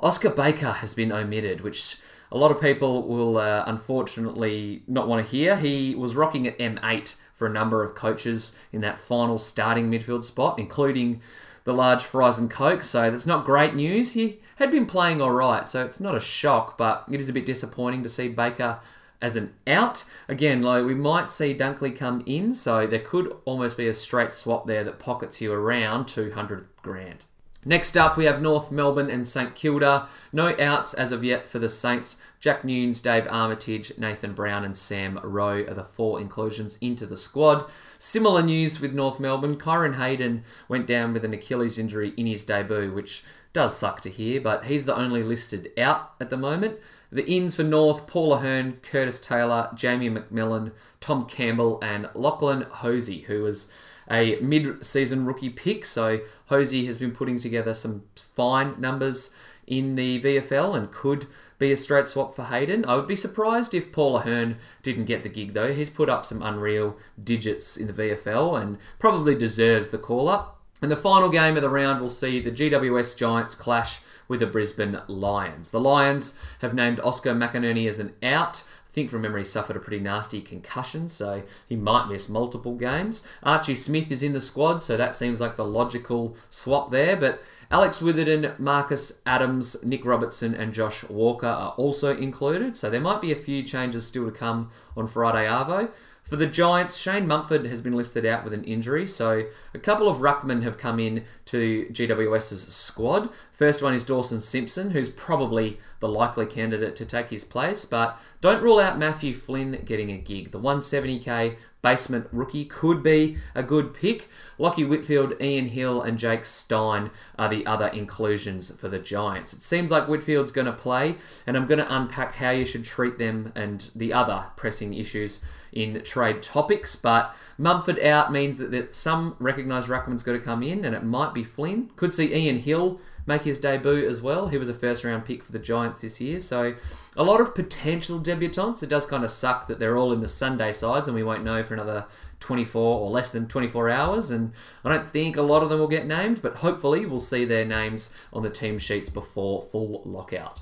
Oscar 0.00 0.30
Baker 0.30 0.72
has 0.72 0.94
been 0.94 1.12
omitted, 1.12 1.60
which 1.60 1.98
a 2.32 2.38
lot 2.38 2.50
of 2.50 2.60
people 2.60 3.06
will 3.06 3.38
uh, 3.38 3.62
unfortunately 3.66 4.82
not 4.88 5.06
want 5.06 5.24
to 5.24 5.30
hear. 5.30 5.56
He 5.56 5.94
was 5.94 6.16
rocking 6.16 6.48
at 6.48 6.58
M8 6.58 7.14
for 7.44 7.50
a 7.50 7.52
number 7.52 7.84
of 7.84 7.94
coaches 7.94 8.56
in 8.72 8.80
that 8.80 8.98
final 8.98 9.38
starting 9.38 9.90
midfield 9.90 10.24
spot, 10.24 10.58
including 10.58 11.20
the 11.64 11.74
large 11.74 12.02
fries 12.02 12.38
and 12.38 12.50
coke. 12.50 12.82
So 12.82 13.10
that's 13.10 13.26
not 13.26 13.44
great 13.44 13.74
news. 13.74 14.14
He 14.14 14.40
had 14.56 14.70
been 14.70 14.86
playing 14.86 15.20
all 15.20 15.32
right, 15.32 15.68
so 15.68 15.84
it's 15.84 16.00
not 16.00 16.14
a 16.14 16.20
shock, 16.20 16.78
but 16.78 17.04
it 17.12 17.20
is 17.20 17.28
a 17.28 17.34
bit 17.34 17.44
disappointing 17.44 18.02
to 18.02 18.08
see 18.08 18.28
Baker 18.28 18.80
as 19.20 19.36
an 19.36 19.52
out. 19.66 20.04
Again, 20.26 20.62
like 20.62 20.86
we 20.86 20.94
might 20.94 21.30
see 21.30 21.54
Dunkley 21.54 21.94
come 21.94 22.22
in, 22.24 22.54
so 22.54 22.86
there 22.86 22.98
could 22.98 23.36
almost 23.44 23.76
be 23.76 23.88
a 23.88 23.94
straight 23.94 24.32
swap 24.32 24.66
there 24.66 24.82
that 24.82 24.98
pockets 24.98 25.42
you 25.42 25.52
around 25.52 26.06
200 26.06 26.66
grand. 26.80 27.24
Next 27.64 27.96
up, 27.96 28.16
we 28.16 28.26
have 28.26 28.42
North 28.42 28.70
Melbourne 28.70 29.10
and 29.10 29.26
St 29.26 29.54
Kilda. 29.54 30.06
No 30.32 30.54
outs 30.60 30.92
as 30.92 31.12
of 31.12 31.24
yet 31.24 31.48
for 31.48 31.58
the 31.58 31.68
Saints. 31.68 32.20
Jack 32.38 32.62
Newnes, 32.62 33.00
Dave 33.00 33.26
Armitage, 33.30 33.96
Nathan 33.96 34.34
Brown, 34.34 34.64
and 34.64 34.76
Sam 34.76 35.18
Rowe 35.22 35.64
are 35.64 35.74
the 35.74 35.84
four 35.84 36.20
inclusions 36.20 36.76
into 36.80 37.06
the 37.06 37.16
squad. 37.16 37.64
Similar 37.98 38.42
news 38.42 38.80
with 38.80 38.92
North 38.92 39.18
Melbourne. 39.18 39.56
Kyron 39.56 39.96
Hayden 39.96 40.44
went 40.68 40.86
down 40.86 41.14
with 41.14 41.24
an 41.24 41.32
Achilles 41.32 41.78
injury 41.78 42.12
in 42.16 42.26
his 42.26 42.44
debut, 42.44 42.92
which 42.92 43.24
does 43.54 43.76
suck 43.76 44.00
to 44.02 44.10
hear, 44.10 44.40
but 44.40 44.66
he's 44.66 44.84
the 44.84 44.96
only 44.96 45.22
listed 45.22 45.70
out 45.78 46.12
at 46.20 46.28
the 46.28 46.36
moment. 46.36 46.78
The 47.10 47.24
ins 47.30 47.54
for 47.54 47.62
North, 47.62 48.06
Paul 48.06 48.34
Ahern, 48.34 48.78
Curtis 48.82 49.20
Taylor, 49.20 49.70
Jamie 49.74 50.10
McMillan, 50.10 50.72
Tom 51.00 51.26
Campbell, 51.26 51.78
and 51.80 52.10
Lachlan 52.14 52.62
Hosie, 52.62 53.22
who 53.22 53.42
was 53.44 53.70
a 54.10 54.36
mid-season 54.40 55.24
rookie 55.24 55.50
pick. 55.50 55.84
So 55.84 56.20
Hosie 56.46 56.86
has 56.86 56.98
been 56.98 57.12
putting 57.12 57.38
together 57.38 57.74
some 57.74 58.04
fine 58.14 58.80
numbers 58.80 59.34
in 59.66 59.94
the 59.94 60.20
VFL 60.20 60.76
and 60.76 60.92
could 60.92 61.26
be 61.58 61.72
a 61.72 61.76
straight 61.76 62.08
swap 62.08 62.34
for 62.34 62.44
Hayden. 62.44 62.84
I 62.84 62.96
would 62.96 63.06
be 63.06 63.16
surprised 63.16 63.72
if 63.74 63.92
Paul 63.92 64.18
Ahern 64.18 64.56
didn't 64.82 65.06
get 65.06 65.22
the 65.22 65.28
gig 65.28 65.54
though. 65.54 65.72
He's 65.72 65.90
put 65.90 66.08
up 66.08 66.26
some 66.26 66.42
unreal 66.42 66.96
digits 67.22 67.76
in 67.76 67.86
the 67.86 67.92
VFL 67.92 68.60
and 68.60 68.78
probably 68.98 69.34
deserves 69.34 69.88
the 69.88 69.98
call 69.98 70.28
up. 70.28 70.60
And 70.82 70.90
the 70.90 70.96
final 70.96 71.30
game 71.30 71.56
of 71.56 71.62
the 71.62 71.70
round 71.70 72.00
will 72.00 72.08
see 72.08 72.40
the 72.40 72.50
GWS 72.50 73.16
Giants 73.16 73.54
clash 73.54 74.00
with 74.28 74.40
the 74.40 74.46
Brisbane 74.46 75.00
Lions. 75.06 75.70
The 75.70 75.80
Lions 75.80 76.38
have 76.60 76.74
named 76.74 77.00
Oscar 77.00 77.34
McInerney 77.34 77.88
as 77.88 77.98
an 77.98 78.14
out 78.22 78.64
think 78.94 79.10
from 79.10 79.22
memory 79.22 79.44
suffered 79.44 79.76
a 79.76 79.80
pretty 79.80 80.00
nasty 80.00 80.40
concussion, 80.40 81.08
so 81.08 81.42
he 81.66 81.74
might 81.74 82.08
miss 82.08 82.28
multiple 82.28 82.76
games. 82.76 83.26
Archie 83.42 83.74
Smith 83.74 84.10
is 84.12 84.22
in 84.22 84.32
the 84.32 84.40
squad, 84.40 84.84
so 84.84 84.96
that 84.96 85.16
seems 85.16 85.40
like 85.40 85.56
the 85.56 85.64
logical 85.64 86.36
swap 86.48 86.92
there. 86.92 87.16
But 87.16 87.42
Alex 87.72 88.00
Witherden, 88.00 88.54
Marcus 88.56 89.20
Adams, 89.26 89.84
Nick 89.84 90.04
Robertson, 90.04 90.54
and 90.54 90.72
Josh 90.72 91.02
Walker 91.08 91.48
are 91.48 91.72
also 91.72 92.16
included, 92.16 92.76
so 92.76 92.88
there 92.88 93.00
might 93.00 93.20
be 93.20 93.32
a 93.32 93.36
few 93.36 93.64
changes 93.64 94.06
still 94.06 94.26
to 94.26 94.30
come 94.30 94.70
on 94.96 95.08
Friday 95.08 95.44
Arvo. 95.44 95.90
For 96.22 96.36
the 96.36 96.46
Giants, 96.46 96.96
Shane 96.96 97.26
Mumford 97.26 97.66
has 97.66 97.82
been 97.82 97.92
listed 97.92 98.24
out 98.24 98.44
with 98.44 98.54
an 98.54 98.64
injury, 98.64 99.06
so 99.06 99.44
a 99.74 99.78
couple 99.78 100.08
of 100.08 100.18
ruckmen 100.18 100.62
have 100.62 100.78
come 100.78 100.98
in 100.98 101.24
to 101.46 101.86
GWS's 101.92 102.74
squad. 102.74 103.28
First 103.52 103.82
one 103.82 103.94
is 103.94 104.04
Dawson 104.04 104.40
Simpson, 104.40 104.90
who's 104.90 105.10
probably 105.10 105.78
the 106.00 106.08
likely 106.08 106.46
candidate 106.46 106.96
to 106.96 107.06
take 107.06 107.30
his 107.30 107.44
place, 107.44 107.84
but 107.84 108.18
don't 108.40 108.62
rule 108.62 108.80
out 108.80 108.98
Matthew 108.98 109.34
Flynn 109.34 109.82
getting 109.84 110.10
a 110.10 110.18
gig. 110.18 110.50
The 110.50 110.60
170k 110.60 111.56
basement 111.84 112.26
rookie 112.32 112.64
could 112.64 113.02
be 113.02 113.36
a 113.54 113.62
good 113.62 113.92
pick. 113.92 114.28
Lachie 114.58 114.88
Whitfield, 114.88 115.34
Ian 115.40 115.66
Hill, 115.66 116.00
and 116.00 116.18
Jake 116.18 116.46
Stein 116.46 117.10
are 117.38 117.48
the 117.50 117.66
other 117.66 117.88
inclusions 117.88 118.74
for 118.74 118.88
the 118.88 118.98
Giants. 118.98 119.52
It 119.52 119.60
seems 119.60 119.90
like 119.90 120.08
Whitfield's 120.08 120.50
going 120.50 120.66
to 120.66 120.72
play, 120.72 121.16
and 121.46 121.58
I'm 121.58 121.66
going 121.66 121.78
to 121.78 121.94
unpack 121.94 122.36
how 122.36 122.50
you 122.50 122.64
should 122.64 122.86
treat 122.86 123.18
them 123.18 123.52
and 123.54 123.90
the 123.94 124.14
other 124.14 124.46
pressing 124.56 124.94
issues 124.94 125.40
in 125.74 126.02
trade 126.02 126.42
topics. 126.42 126.96
But 126.96 127.36
Mumford 127.58 128.00
out 128.00 128.32
means 128.32 128.56
that, 128.58 128.96
some 128.96 129.36
recognised 129.38 129.88
ruckman's 129.88 130.22
got 130.22 130.32
to 130.32 130.38
come 130.38 130.62
in, 130.62 130.86
and 130.86 130.94
it 130.94 131.04
might 131.04 131.33
be 131.34 131.44
Flynn. 131.44 131.90
Could 131.96 132.12
see 132.12 132.34
Ian 132.34 132.58
Hill 132.58 133.00
make 133.26 133.42
his 133.42 133.60
debut 133.60 134.08
as 134.08 134.20
well. 134.20 134.48
He 134.48 134.58
was 134.58 134.68
a 134.68 134.74
first 134.74 135.04
round 135.04 135.24
pick 135.24 135.42
for 135.42 135.52
the 135.52 135.58
Giants 135.58 136.00
this 136.00 136.20
year. 136.20 136.40
So 136.40 136.74
a 137.16 137.24
lot 137.24 137.40
of 137.40 137.54
potential 137.54 138.20
debutants. 138.20 138.82
It 138.82 138.88
does 138.88 139.06
kind 139.06 139.24
of 139.24 139.30
suck 139.30 139.66
that 139.68 139.78
they're 139.78 139.96
all 139.96 140.12
in 140.12 140.20
the 140.20 140.28
Sunday 140.28 140.72
sides 140.72 141.08
and 141.08 141.14
we 141.14 141.22
won't 141.22 141.44
know 141.44 141.62
for 141.62 141.74
another 141.74 142.06
24 142.40 143.00
or 143.00 143.10
less 143.10 143.32
than 143.32 143.48
24 143.48 143.90
hours. 143.90 144.30
And 144.30 144.52
I 144.84 144.90
don't 144.90 145.10
think 145.10 145.36
a 145.36 145.42
lot 145.42 145.62
of 145.62 145.70
them 145.70 145.80
will 145.80 145.88
get 145.88 146.06
named, 146.06 146.42
but 146.42 146.56
hopefully 146.56 147.06
we'll 147.06 147.20
see 147.20 147.44
their 147.44 147.64
names 147.64 148.14
on 148.32 148.42
the 148.42 148.50
team 148.50 148.78
sheets 148.78 149.08
before 149.08 149.62
full 149.62 150.02
lockout. 150.04 150.60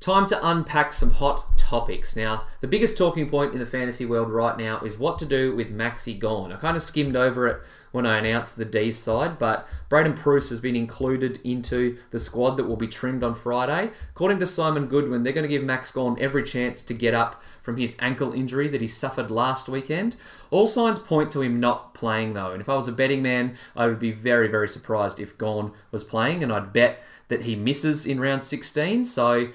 Time 0.00 0.26
to 0.28 0.48
unpack 0.48 0.92
some 0.92 1.10
hot 1.10 1.47
topics. 1.68 2.16
Now, 2.16 2.44
the 2.62 2.66
biggest 2.66 2.96
talking 2.96 3.28
point 3.28 3.52
in 3.52 3.58
the 3.58 3.66
fantasy 3.66 4.06
world 4.06 4.30
right 4.30 4.56
now 4.56 4.80
is 4.80 4.96
what 4.96 5.18
to 5.18 5.26
do 5.26 5.54
with 5.54 5.70
Maxi 5.70 6.18
Gawn. 6.18 6.50
I 6.50 6.56
kind 6.56 6.78
of 6.78 6.82
skimmed 6.82 7.14
over 7.14 7.46
it 7.46 7.60
when 7.92 8.06
I 8.06 8.18
announced 8.18 8.56
the 8.56 8.64
D 8.64 8.90
side, 8.90 9.38
but 9.38 9.68
Braydon 9.90 10.14
Preuss 10.14 10.48
has 10.48 10.60
been 10.60 10.76
included 10.76 11.40
into 11.44 11.98
the 12.10 12.20
squad 12.20 12.56
that 12.56 12.64
will 12.64 12.76
be 12.76 12.88
trimmed 12.88 13.22
on 13.22 13.34
Friday. 13.34 13.90
According 14.10 14.38
to 14.38 14.46
Simon 14.46 14.86
Goodwin, 14.86 15.22
they're 15.22 15.32
going 15.34 15.42
to 15.42 15.48
give 15.48 15.62
Max 15.62 15.90
Gawn 15.90 16.16
every 16.18 16.42
chance 16.42 16.82
to 16.84 16.94
get 16.94 17.12
up 17.12 17.42
from 17.60 17.76
his 17.76 17.96
ankle 18.00 18.32
injury 18.32 18.68
that 18.68 18.80
he 18.80 18.86
suffered 18.86 19.30
last 19.30 19.68
weekend. 19.68 20.16
All 20.50 20.66
signs 20.66 20.98
point 20.98 21.30
to 21.32 21.42
him 21.42 21.60
not 21.60 21.92
playing 21.92 22.32
though, 22.32 22.52
and 22.52 22.62
if 22.62 22.68
I 22.68 22.76
was 22.76 22.88
a 22.88 22.92
betting 22.92 23.22
man, 23.22 23.58
I 23.76 23.88
would 23.88 23.98
be 23.98 24.12
very, 24.12 24.48
very 24.48 24.70
surprised 24.70 25.20
if 25.20 25.36
Gawn 25.36 25.72
was 25.90 26.02
playing, 26.02 26.42
and 26.42 26.50
I'd 26.50 26.72
bet 26.72 27.02
that 27.28 27.42
he 27.42 27.54
misses 27.54 28.06
in 28.06 28.20
round 28.20 28.42
16. 28.42 29.04
So 29.04 29.48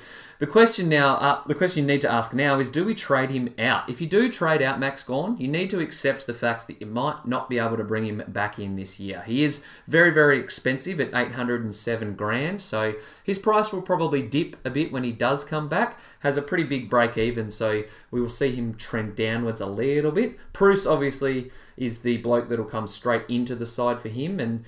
the 0.44 0.48
question 0.48 0.90
now, 0.90 1.16
uh, 1.16 1.42
the 1.48 1.56
question 1.56 1.84
you 1.84 1.88
need 1.88 2.02
to 2.02 2.12
ask 2.12 2.34
now 2.34 2.60
is, 2.60 2.70
do 2.70 2.84
we 2.84 2.94
trade 2.94 3.30
him 3.30 3.54
out? 3.58 3.90
If 3.90 4.02
you 4.02 4.08
do 4.08 4.30
trade 4.30 4.62
out 4.62 4.78
Max 4.78 5.02
Gawn, 5.02 5.38
you 5.38 5.48
need 5.48 5.70
to 5.70 5.80
accept 5.80 6.28
the 6.28 6.34
fact 6.34 6.68
that 6.68 6.82
you 6.82 6.86
might 6.86 7.26
not 7.26 7.50
be 7.50 7.60
able 7.60 7.78
to 7.78 7.84
bring 7.86 8.06
him 8.06 8.22
back 8.28 8.60
in 8.60 8.76
this 8.76 9.00
year. 9.00 9.24
He 9.26 9.46
is 9.46 9.64
very, 9.88 10.10
very 10.10 10.40
expensive 10.40 11.00
at 11.00 11.14
807 11.14 12.16
grand, 12.16 12.62
so 12.62 12.96
his 13.24 13.40
price 13.40 13.72
will 13.72 13.82
probably 13.82 14.22
dip 14.22 14.58
a 14.66 14.70
bit 14.70 14.92
when 14.92 15.06
he 15.06 15.14
does 15.14 15.46
come 15.46 15.70
back. 15.70 15.98
Has 16.20 16.36
a 16.36 16.42
pretty 16.42 16.66
big 16.66 16.90
break 16.90 17.18
even, 17.18 17.50
so 17.50 17.84
we 18.12 18.20
will 18.20 18.28
see 18.28 18.52
him 18.52 18.76
trend 18.76 19.16
downwards 19.16 19.62
a 19.62 19.66
little 19.66 20.12
bit. 20.12 20.38
Preuss 20.52 20.86
obviously 20.86 21.52
is 21.78 22.00
the 22.00 22.18
bloke 22.18 22.50
that'll 22.50 22.66
come 22.66 22.88
straight 22.88 23.24
into 23.30 23.56
the 23.56 23.66
side 23.66 24.02
for 24.02 24.10
him, 24.10 24.42
and 24.42 24.66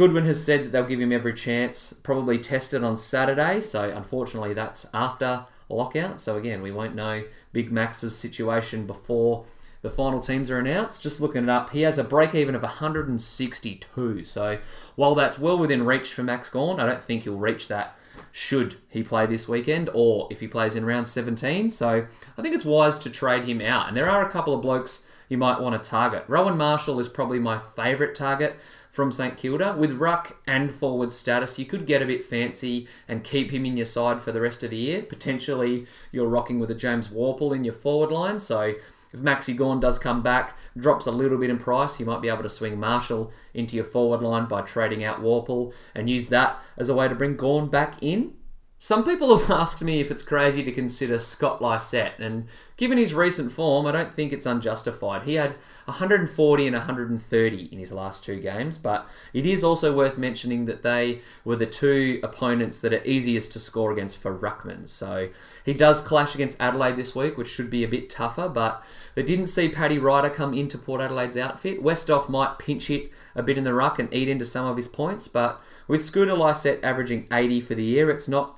Goodwin 0.00 0.24
has 0.24 0.42
said 0.42 0.64
that 0.64 0.72
they'll 0.72 0.86
give 0.86 0.98
him 0.98 1.12
every 1.12 1.34
chance, 1.34 1.92
probably 1.92 2.38
tested 2.38 2.82
on 2.82 2.96
Saturday, 2.96 3.60
so 3.60 3.90
unfortunately 3.90 4.54
that's 4.54 4.86
after 4.94 5.44
lockout. 5.68 6.18
So 6.18 6.38
again, 6.38 6.62
we 6.62 6.70
won't 6.70 6.94
know 6.94 7.24
Big 7.52 7.70
Max's 7.70 8.16
situation 8.16 8.86
before 8.86 9.44
the 9.82 9.90
final 9.90 10.20
teams 10.20 10.48
are 10.48 10.58
announced. 10.58 11.02
Just 11.02 11.20
looking 11.20 11.42
it 11.42 11.50
up, 11.50 11.68
he 11.72 11.82
has 11.82 11.98
a 11.98 12.02
break 12.02 12.34
even 12.34 12.54
of 12.54 12.62
162. 12.62 14.24
So 14.24 14.58
while 14.96 15.14
that's 15.14 15.38
well 15.38 15.58
within 15.58 15.84
reach 15.84 16.14
for 16.14 16.22
Max 16.22 16.48
Gawn, 16.48 16.80
I 16.80 16.86
don't 16.86 17.04
think 17.04 17.24
he'll 17.24 17.36
reach 17.36 17.68
that 17.68 17.94
should 18.32 18.76
he 18.88 19.02
play 19.02 19.26
this 19.26 19.48
weekend 19.48 19.90
or 19.92 20.28
if 20.30 20.40
he 20.40 20.48
plays 20.48 20.74
in 20.74 20.86
round 20.86 21.08
17. 21.08 21.68
So 21.68 22.06
I 22.38 22.40
think 22.40 22.54
it's 22.54 22.64
wise 22.64 22.98
to 23.00 23.10
trade 23.10 23.44
him 23.44 23.60
out. 23.60 23.88
And 23.88 23.94
there 23.98 24.08
are 24.08 24.26
a 24.26 24.32
couple 24.32 24.54
of 24.54 24.62
blokes 24.62 25.04
you 25.28 25.36
might 25.36 25.60
want 25.60 25.80
to 25.80 25.90
target. 25.90 26.24
Rowan 26.26 26.56
Marshall 26.56 26.98
is 27.00 27.08
probably 27.10 27.38
my 27.38 27.58
favourite 27.58 28.14
target 28.14 28.58
from 28.90 29.12
St 29.12 29.36
Kilda. 29.36 29.74
With 29.76 29.92
ruck 29.92 30.36
and 30.46 30.72
forward 30.72 31.12
status, 31.12 31.58
you 31.58 31.64
could 31.64 31.86
get 31.86 32.02
a 32.02 32.06
bit 32.06 32.24
fancy 32.24 32.88
and 33.08 33.24
keep 33.24 33.50
him 33.50 33.64
in 33.64 33.76
your 33.76 33.86
side 33.86 34.22
for 34.22 34.32
the 34.32 34.40
rest 34.40 34.62
of 34.62 34.70
the 34.70 34.76
year. 34.76 35.02
Potentially, 35.02 35.86
you're 36.12 36.28
rocking 36.28 36.58
with 36.58 36.70
a 36.70 36.74
James 36.74 37.08
Worpel 37.08 37.54
in 37.54 37.64
your 37.64 37.74
forward 37.74 38.10
line. 38.10 38.40
So, 38.40 38.74
if 39.12 39.20
Maxi 39.20 39.56
Gawn 39.56 39.80
does 39.80 39.98
come 39.98 40.22
back, 40.22 40.56
drops 40.76 41.06
a 41.06 41.10
little 41.10 41.38
bit 41.38 41.50
in 41.50 41.58
price, 41.58 41.98
you 41.98 42.06
might 42.06 42.22
be 42.22 42.28
able 42.28 42.44
to 42.44 42.48
swing 42.48 42.78
Marshall 42.78 43.32
into 43.54 43.76
your 43.76 43.84
forward 43.84 44.22
line 44.22 44.46
by 44.46 44.62
trading 44.62 45.02
out 45.02 45.20
Worpel 45.20 45.72
and 45.94 46.08
use 46.08 46.28
that 46.28 46.62
as 46.76 46.88
a 46.88 46.94
way 46.94 47.08
to 47.08 47.14
bring 47.14 47.36
Gawn 47.36 47.68
back 47.68 47.96
in. 48.00 48.34
Some 48.82 49.04
people 49.04 49.36
have 49.36 49.50
asked 49.60 49.82
me 49.82 50.00
if 50.00 50.10
it's 50.10 50.22
crazy 50.22 50.62
to 50.62 50.72
consider 50.72 51.18
Scott 51.18 51.60
Lycett, 51.60 52.14
and 52.18 52.48
given 52.78 52.96
his 52.96 53.12
recent 53.12 53.52
form, 53.52 53.84
I 53.84 53.92
don't 53.92 54.10
think 54.10 54.32
it's 54.32 54.46
unjustified. 54.46 55.24
He 55.24 55.34
had 55.34 55.56
140 55.84 56.66
and 56.66 56.74
130 56.74 57.68
in 57.70 57.78
his 57.78 57.92
last 57.92 58.24
two 58.24 58.40
games, 58.40 58.78
but 58.78 59.06
it 59.34 59.44
is 59.44 59.62
also 59.62 59.94
worth 59.94 60.16
mentioning 60.16 60.64
that 60.64 60.82
they 60.82 61.20
were 61.44 61.56
the 61.56 61.66
two 61.66 62.20
opponents 62.22 62.80
that 62.80 62.94
are 62.94 63.04
easiest 63.04 63.52
to 63.52 63.58
score 63.58 63.92
against 63.92 64.16
for 64.16 64.34
Ruckman. 64.34 64.88
So 64.88 65.28
he 65.62 65.74
does 65.74 66.00
clash 66.00 66.34
against 66.34 66.58
Adelaide 66.58 66.96
this 66.96 67.14
week, 67.14 67.36
which 67.36 67.50
should 67.50 67.68
be 67.68 67.84
a 67.84 67.88
bit 67.88 68.08
tougher, 68.08 68.48
but 68.48 68.82
they 69.14 69.22
didn't 69.22 69.48
see 69.48 69.68
Paddy 69.68 69.98
Ryder 69.98 70.30
come 70.30 70.54
into 70.54 70.78
Port 70.78 71.02
Adelaide's 71.02 71.36
outfit. 71.36 71.82
Westhoff 71.82 72.30
might 72.30 72.58
pinch 72.58 72.86
hit 72.86 73.10
a 73.34 73.42
bit 73.42 73.58
in 73.58 73.64
the 73.64 73.74
ruck 73.74 73.98
and 73.98 74.12
eat 74.14 74.30
into 74.30 74.46
some 74.46 74.66
of 74.66 74.78
his 74.78 74.88
points, 74.88 75.28
but 75.28 75.60
with 75.86 76.02
Scooter 76.02 76.34
Lycett 76.34 76.82
averaging 76.82 77.28
80 77.30 77.60
for 77.60 77.74
the 77.74 77.84
year, 77.84 78.10
it's 78.10 78.26
not 78.26 78.56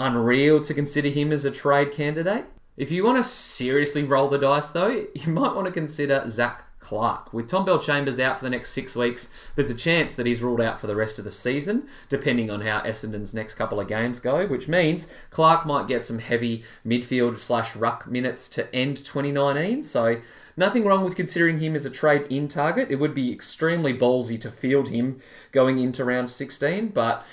unreal 0.00 0.60
to 0.62 0.74
consider 0.74 1.08
him 1.08 1.30
as 1.30 1.44
a 1.44 1.50
trade 1.50 1.92
candidate. 1.92 2.46
If 2.76 2.90
you 2.90 3.04
want 3.04 3.18
to 3.18 3.24
seriously 3.24 4.02
roll 4.02 4.28
the 4.28 4.38
dice, 4.38 4.70
though, 4.70 5.06
you 5.14 5.32
might 5.32 5.54
want 5.54 5.66
to 5.66 5.72
consider 5.72 6.28
Zac 6.28 6.64
Clarke. 6.80 7.32
With 7.32 7.48
Tom 7.48 7.66
Bellchambers 7.66 8.18
out 8.18 8.38
for 8.38 8.44
the 8.44 8.50
next 8.50 8.70
six 8.70 8.96
weeks, 8.96 9.28
there's 9.54 9.70
a 9.70 9.74
chance 9.74 10.14
that 10.14 10.26
he's 10.26 10.40
ruled 10.40 10.62
out 10.62 10.80
for 10.80 10.86
the 10.86 10.96
rest 10.96 11.18
of 11.18 11.24
the 11.24 11.30
season, 11.30 11.86
depending 12.08 12.50
on 12.50 12.62
how 12.62 12.80
Essendon's 12.80 13.34
next 13.34 13.54
couple 13.54 13.78
of 13.78 13.86
games 13.86 14.18
go, 14.18 14.46
which 14.46 14.66
means 14.66 15.12
Clarke 15.28 15.66
might 15.66 15.86
get 15.86 16.06
some 16.06 16.18
heavy 16.18 16.64
midfield 16.84 17.38
slash 17.38 17.76
ruck 17.76 18.06
minutes 18.06 18.48
to 18.48 18.74
end 18.74 18.96
2019. 18.96 19.82
So 19.82 20.20
nothing 20.56 20.84
wrong 20.84 21.04
with 21.04 21.14
considering 21.14 21.58
him 21.58 21.74
as 21.74 21.84
a 21.84 21.90
trade 21.90 22.26
in 22.30 22.48
target. 22.48 22.90
It 22.90 22.96
would 22.96 23.14
be 23.14 23.30
extremely 23.30 23.96
ballsy 23.96 24.40
to 24.40 24.50
field 24.50 24.88
him 24.88 25.20
going 25.52 25.78
into 25.78 26.04
round 26.04 26.30
16, 26.30 26.88
but 26.88 27.26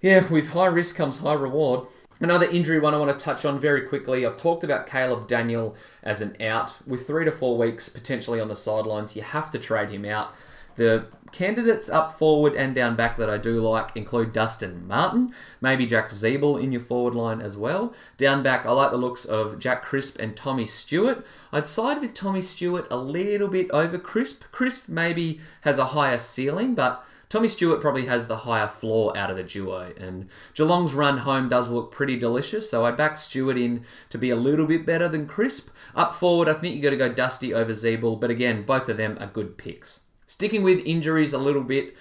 yeah, 0.00 0.26
with 0.28 0.48
high 0.48 0.66
risk 0.66 0.96
comes 0.96 1.18
high 1.18 1.34
reward. 1.34 1.86
Another 2.20 2.46
injury 2.46 2.78
one 2.78 2.92
I 2.92 2.98
want 2.98 3.18
to 3.18 3.24
touch 3.24 3.46
on 3.46 3.58
very 3.58 3.82
quickly. 3.82 4.26
I've 4.26 4.36
talked 4.36 4.62
about 4.62 4.86
Caleb 4.86 5.26
Daniel 5.26 5.74
as 6.02 6.20
an 6.20 6.36
out. 6.40 6.74
With 6.86 7.06
three 7.06 7.24
to 7.24 7.32
four 7.32 7.56
weeks 7.56 7.88
potentially 7.88 8.40
on 8.40 8.48
the 8.48 8.56
sidelines, 8.56 9.16
you 9.16 9.22
have 9.22 9.50
to 9.52 9.58
trade 9.58 9.88
him 9.88 10.04
out. 10.04 10.34
The 10.76 11.06
candidates 11.32 11.88
up 11.88 12.18
forward 12.18 12.54
and 12.54 12.74
down 12.74 12.96
back 12.96 13.16
that 13.16 13.30
I 13.30 13.38
do 13.38 13.60
like 13.60 13.96
include 13.96 14.32
Dustin 14.32 14.86
Martin, 14.86 15.34
maybe 15.60 15.86
Jack 15.86 16.10
Ziebell 16.10 16.62
in 16.62 16.72
your 16.72 16.80
forward 16.80 17.14
line 17.14 17.40
as 17.40 17.56
well. 17.56 17.94
Down 18.16 18.42
back, 18.42 18.66
I 18.66 18.72
like 18.72 18.90
the 18.90 18.96
looks 18.96 19.24
of 19.24 19.58
Jack 19.58 19.82
Crisp 19.82 20.18
and 20.18 20.36
Tommy 20.36 20.66
Stewart. 20.66 21.24
I'd 21.52 21.66
side 21.66 22.00
with 22.00 22.14
Tommy 22.14 22.40
Stewart 22.40 22.86
a 22.90 22.96
little 22.96 23.48
bit 23.48 23.70
over 23.70 23.98
Crisp. 23.98 24.44
Crisp 24.52 24.88
maybe 24.88 25.40
has 25.62 25.78
a 25.78 25.86
higher 25.86 26.18
ceiling, 26.18 26.74
but 26.74 27.04
Tommy 27.30 27.46
Stewart 27.46 27.80
probably 27.80 28.06
has 28.06 28.26
the 28.26 28.38
higher 28.38 28.66
floor 28.66 29.16
out 29.16 29.30
of 29.30 29.36
the 29.36 29.44
duo, 29.44 29.92
and 29.96 30.28
Geelong's 30.52 30.94
run 30.94 31.18
home 31.18 31.48
does 31.48 31.68
look 31.68 31.92
pretty 31.92 32.18
delicious, 32.18 32.68
so 32.68 32.84
I 32.84 32.90
back 32.90 33.16
Stewart 33.16 33.56
in 33.56 33.84
to 34.08 34.18
be 34.18 34.30
a 34.30 34.36
little 34.36 34.66
bit 34.66 34.84
better 34.84 35.08
than 35.08 35.28
Crisp. 35.28 35.70
Up 35.94 36.12
forward, 36.12 36.48
I 36.48 36.54
think 36.54 36.74
you 36.74 36.82
got 36.82 36.90
to 36.90 36.96
go 36.96 37.08
Dusty 37.08 37.54
over 37.54 37.72
Ziebell, 37.72 38.20
but 38.20 38.30
again, 38.30 38.64
both 38.64 38.88
of 38.88 38.96
them 38.96 39.16
are 39.20 39.28
good 39.28 39.56
picks. 39.56 40.00
Sticking 40.26 40.64
with 40.64 40.84
injuries 40.84 41.32
a 41.32 41.38
little 41.38 41.62
bit, 41.62 41.94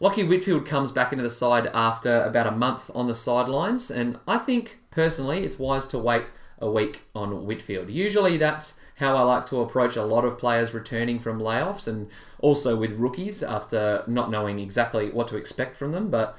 Lachie 0.00 0.28
Whitfield 0.28 0.66
comes 0.66 0.90
back 0.90 1.12
into 1.12 1.22
the 1.22 1.30
side 1.30 1.70
after 1.72 2.20
about 2.20 2.48
a 2.48 2.50
month 2.50 2.90
on 2.92 3.06
the 3.06 3.14
sidelines, 3.14 3.88
and 3.88 4.18
I 4.26 4.38
think 4.38 4.80
personally 4.90 5.44
it's 5.44 5.60
wise 5.60 5.86
to 5.88 5.98
wait 5.98 6.24
a 6.58 6.68
week 6.68 7.02
on 7.14 7.46
Whitfield. 7.46 7.88
Usually 7.88 8.36
that's 8.36 8.80
how 8.96 9.16
I 9.16 9.22
like 9.22 9.46
to 9.46 9.60
approach 9.60 9.96
a 9.96 10.04
lot 10.04 10.24
of 10.24 10.38
players 10.38 10.74
returning 10.74 11.18
from 11.18 11.40
layoffs 11.40 11.88
and 11.88 12.08
also 12.38 12.76
with 12.76 12.92
rookies 12.92 13.42
after 13.42 14.04
not 14.06 14.30
knowing 14.30 14.58
exactly 14.58 15.10
what 15.10 15.28
to 15.28 15.36
expect 15.36 15.76
from 15.76 15.92
them. 15.92 16.10
But 16.10 16.36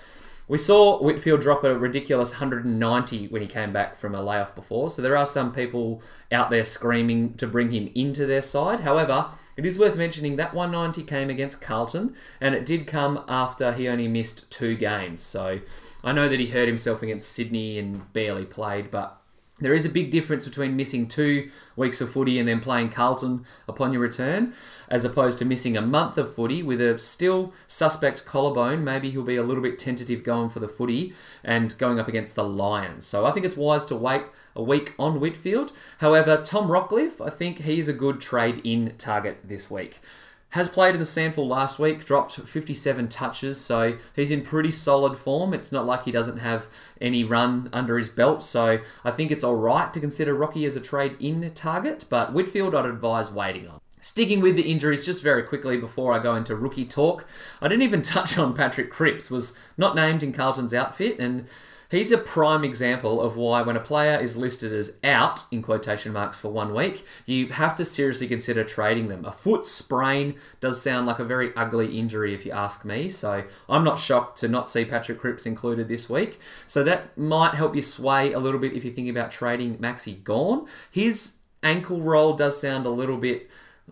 we 0.47 0.57
saw 0.57 1.01
Whitfield 1.01 1.39
drop 1.39 1.63
a 1.63 1.77
ridiculous 1.77 2.31
190 2.31 3.27
when 3.27 3.41
he 3.41 3.47
came 3.47 3.71
back 3.71 3.95
from 3.95 4.13
a 4.13 4.21
layoff 4.21 4.53
before, 4.53 4.89
so 4.89 5.01
there 5.01 5.15
are 5.15 5.25
some 5.25 5.53
people 5.53 6.01
out 6.31 6.49
there 6.49 6.65
screaming 6.65 7.35
to 7.35 7.47
bring 7.47 7.71
him 7.71 7.89
into 7.95 8.25
their 8.25 8.41
side. 8.41 8.81
However, 8.81 9.29
it 9.55 9.65
is 9.65 9.79
worth 9.79 9.95
mentioning 9.95 10.35
that 10.35 10.53
190 10.53 11.03
came 11.03 11.29
against 11.29 11.61
Carlton, 11.61 12.13
and 12.41 12.55
it 12.55 12.65
did 12.65 12.87
come 12.87 13.23
after 13.29 13.71
he 13.71 13.87
only 13.87 14.09
missed 14.09 14.51
two 14.51 14.75
games. 14.75 15.21
So 15.21 15.61
I 16.03 16.11
know 16.11 16.27
that 16.27 16.41
he 16.41 16.47
hurt 16.47 16.67
himself 16.67 17.01
against 17.01 17.31
Sydney 17.31 17.79
and 17.79 18.11
barely 18.11 18.45
played, 18.45 18.91
but 18.91 19.22
there 19.63 19.73
is 19.73 19.85
a 19.85 19.89
big 19.89 20.11
difference 20.11 20.45
between 20.45 20.75
missing 20.75 21.07
two 21.07 21.49
weeks 21.75 22.01
of 22.01 22.11
footy 22.11 22.37
and 22.39 22.47
then 22.47 22.59
playing 22.59 22.89
Carlton 22.89 23.45
upon 23.67 23.93
your 23.93 24.01
return, 24.01 24.53
as 24.89 25.05
opposed 25.05 25.39
to 25.39 25.45
missing 25.45 25.75
a 25.75 25.81
month 25.81 26.17
of 26.17 26.33
footy 26.33 26.61
with 26.61 26.81
a 26.81 26.99
still 26.99 27.53
suspect 27.67 28.25
collarbone. 28.25 28.83
Maybe 28.83 29.09
he'll 29.09 29.23
be 29.23 29.35
a 29.35 29.43
little 29.43 29.63
bit 29.63 29.79
tentative 29.79 30.23
going 30.23 30.49
for 30.49 30.59
the 30.59 30.67
footy 30.67 31.13
and 31.43 31.77
going 31.77 31.99
up 31.99 32.07
against 32.07 32.35
the 32.35 32.43
Lions. 32.43 33.05
So 33.05 33.25
I 33.25 33.31
think 33.31 33.45
it's 33.45 33.57
wise 33.57 33.85
to 33.85 33.95
wait 33.95 34.23
a 34.55 34.61
week 34.61 34.93
on 34.99 35.19
Whitfield. 35.19 35.71
However, 35.99 36.41
Tom 36.43 36.67
Rockliff, 36.67 37.25
I 37.25 37.29
think 37.29 37.59
he's 37.59 37.87
a 37.87 37.93
good 37.93 38.21
trade 38.21 38.61
in 38.63 38.95
target 38.97 39.39
this 39.43 39.71
week. 39.71 39.99
Has 40.53 40.69
played 40.69 40.93
in 40.93 40.99
the 40.99 41.05
SANFL 41.05 41.47
last 41.47 41.79
week, 41.79 42.05
dropped 42.05 42.35
57 42.35 43.07
touches, 43.07 43.59
so 43.59 43.97
he's 44.15 44.29
in 44.29 44.43
pretty 44.43 44.69
solid 44.69 45.17
form. 45.17 45.51
It's 45.51 45.71
not 45.71 45.87
like 45.87 46.03
he 46.03 46.11
doesn't 46.11 46.37
have 46.37 46.67
any 47.01 47.23
run 47.23 47.71
under 47.73 47.97
his 47.97 48.09
belt, 48.09 48.43
so 48.43 48.77
I 49.03 49.09
think 49.09 49.31
it's 49.31 49.43
all 49.43 49.55
right 49.55 49.91
to 49.91 49.99
consider 49.99 50.35
Rocky 50.35 50.65
as 50.65 50.75
a 50.75 50.79
trade 50.79 51.17
in 51.19 51.51
target, 51.55 52.05
but 52.07 52.33
Whitfield 52.33 52.75
I'd 52.75 52.85
advise 52.85 53.31
waiting 53.31 53.67
on. 53.67 53.81
Sticking 53.99 54.41
with 54.41 54.55
the 54.55 54.69
injuries 54.69 55.03
just 55.03 55.23
very 55.23 55.41
quickly 55.41 55.77
before 55.77 56.13
I 56.13 56.19
go 56.19 56.35
into 56.35 56.55
rookie 56.55 56.85
talk, 56.85 57.25
I 57.59 57.67
didn't 57.67 57.81
even 57.81 58.01
touch 58.03 58.37
on 58.37 58.53
Patrick 58.53 58.91
Cripps, 58.91 59.31
was 59.31 59.57
not 59.75 59.95
named 59.95 60.21
in 60.21 60.33
Carlton's 60.33 60.71
outfit, 60.71 61.17
and 61.17 61.47
he's 61.93 62.11
a 62.11 62.17
prime 62.17 62.63
example 62.63 63.21
of 63.21 63.35
why 63.35 63.61
when 63.61 63.75
a 63.75 63.79
player 63.79 64.19
is 64.19 64.35
listed 64.35 64.71
as 64.71 64.97
out, 65.03 65.41
in 65.51 65.61
quotation 65.61 66.13
marks, 66.13 66.37
for 66.37 66.49
one 66.49 66.73
week, 66.73 67.05
you 67.25 67.47
have 67.47 67.75
to 67.75 67.85
seriously 67.85 68.27
consider 68.27 68.63
trading 68.63 69.07
them. 69.07 69.25
A 69.25 69.31
foot 69.31 69.65
sprain 69.65 70.35
does 70.59 70.81
sound 70.81 71.07
like 71.07 71.19
a 71.19 71.25
very 71.25 71.55
ugly 71.55 71.97
injury 71.97 72.33
if 72.33 72.45
you 72.45 72.51
ask 72.51 72.85
me, 72.85 73.09
so 73.09 73.43
I'm 73.69 73.83
not 73.83 73.99
shocked 73.99 74.39
to 74.39 74.47
not 74.47 74.69
see 74.69 74.85
Patrick 74.85 75.19
Cripps 75.19 75.45
included 75.45 75.87
this 75.87 76.09
week. 76.09 76.39
So 76.67 76.83
that 76.83 77.17
might 77.17 77.55
help 77.55 77.75
you 77.75 77.81
sway 77.81 78.33
a 78.33 78.39
little 78.39 78.59
bit 78.59 78.73
if 78.73 78.83
you're 78.83 78.93
thinking 78.93 79.15
about 79.15 79.31
trading 79.31 79.77
Maxi 79.77 80.23
Gawn. 80.23 80.67
His 80.89 81.37
ankle 81.61 82.01
roll 82.01 82.35
does 82.35 82.59
sound 82.59 82.85
a 82.85 82.89
little 82.89 83.17
bit 83.17 83.49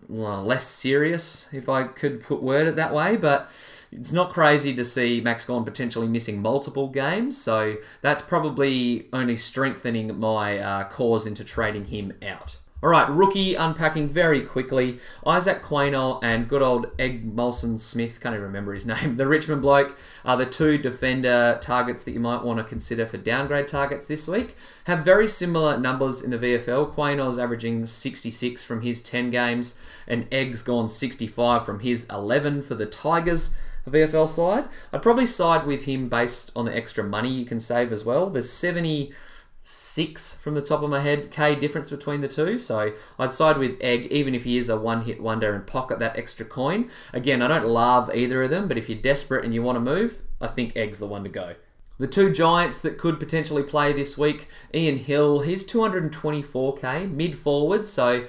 less 0.08 0.66
serious, 0.66 1.48
if 1.52 1.68
I 1.68 1.84
could 1.84 2.22
put 2.22 2.42
word 2.42 2.66
it 2.66 2.76
that 2.76 2.94
way. 2.94 3.16
But 3.16 3.50
it's 3.92 4.12
not 4.12 4.32
crazy 4.32 4.74
to 4.74 4.84
see 4.84 5.20
Max 5.20 5.44
Gawn 5.44 5.64
potentially 5.64 6.08
missing 6.08 6.40
multiple 6.40 6.88
games, 6.88 7.40
so 7.40 7.76
that's 8.00 8.22
probably 8.22 9.08
only 9.12 9.36
strengthening 9.36 10.18
my 10.18 10.58
uh, 10.58 10.84
cause 10.88 11.26
into 11.26 11.44
trading 11.44 11.86
him 11.86 12.14
out. 12.22 12.56
All 12.82 12.88
right, 12.88 13.08
rookie 13.08 13.54
unpacking 13.54 14.08
very 14.08 14.40
quickly. 14.40 14.98
Isaac 15.24 15.62
Quaynor 15.62 16.18
and 16.20 16.48
good 16.48 16.62
old 16.62 16.86
Egg 16.98 17.36
Molson 17.36 17.78
Smith, 17.78 18.18
can't 18.20 18.34
even 18.34 18.42
remember 18.42 18.74
his 18.74 18.84
name, 18.86 19.16
the 19.16 19.28
Richmond 19.28 19.62
bloke, 19.62 19.96
are 20.24 20.36
the 20.36 20.46
two 20.46 20.78
defender 20.78 21.60
targets 21.62 22.02
that 22.02 22.10
you 22.10 22.18
might 22.18 22.42
want 22.42 22.58
to 22.58 22.64
consider 22.64 23.06
for 23.06 23.18
downgrade 23.18 23.68
targets 23.68 24.06
this 24.06 24.26
week. 24.26 24.56
Have 24.86 25.04
very 25.04 25.28
similar 25.28 25.78
numbers 25.78 26.24
in 26.24 26.30
the 26.32 26.38
VFL. 26.38 26.92
Quaynor's 26.92 27.38
averaging 27.38 27.86
66 27.86 28.64
from 28.64 28.82
his 28.82 29.00
10 29.00 29.30
games, 29.30 29.78
and 30.08 30.26
Egg's 30.32 30.64
gone 30.64 30.88
65 30.88 31.64
from 31.64 31.80
his 31.80 32.04
11 32.10 32.62
for 32.62 32.74
the 32.74 32.86
Tigers. 32.86 33.54
VFL 33.90 34.28
side. 34.28 34.64
I'd 34.92 35.02
probably 35.02 35.26
side 35.26 35.66
with 35.66 35.84
him 35.84 36.08
based 36.08 36.52
on 36.54 36.66
the 36.66 36.76
extra 36.76 37.04
money 37.04 37.30
you 37.30 37.44
can 37.44 37.60
save 37.60 37.92
as 37.92 38.04
well. 38.04 38.30
There's 38.30 38.52
76 38.52 40.34
from 40.36 40.54
the 40.54 40.62
top 40.62 40.82
of 40.82 40.90
my 40.90 41.00
head 41.00 41.30
K 41.30 41.54
difference 41.54 41.90
between 41.90 42.20
the 42.20 42.28
two. 42.28 42.58
So 42.58 42.92
I'd 43.18 43.32
side 43.32 43.58
with 43.58 43.78
Egg, 43.80 44.06
even 44.06 44.34
if 44.34 44.44
he 44.44 44.56
is 44.56 44.68
a 44.68 44.78
one 44.78 45.02
hit 45.02 45.20
wonder 45.20 45.54
and 45.54 45.66
pocket 45.66 45.98
that 45.98 46.16
extra 46.16 46.44
coin. 46.44 46.90
Again, 47.12 47.42
I 47.42 47.48
don't 47.48 47.66
love 47.66 48.10
either 48.14 48.42
of 48.44 48.50
them, 48.50 48.68
but 48.68 48.78
if 48.78 48.88
you're 48.88 48.98
desperate 48.98 49.44
and 49.44 49.52
you 49.52 49.62
want 49.62 49.76
to 49.76 49.80
move, 49.80 50.22
I 50.40 50.48
think 50.48 50.76
Egg's 50.76 50.98
the 50.98 51.06
one 51.06 51.24
to 51.24 51.28
go. 51.28 51.54
The 51.98 52.08
two 52.08 52.32
Giants 52.32 52.80
that 52.80 52.98
could 52.98 53.20
potentially 53.20 53.62
play 53.62 53.92
this 53.92 54.18
week, 54.18 54.48
Ian 54.74 54.96
Hill, 54.96 55.40
he's 55.40 55.64
224k, 55.64 57.08
mid 57.12 57.38
forward, 57.38 57.86
so 57.86 58.26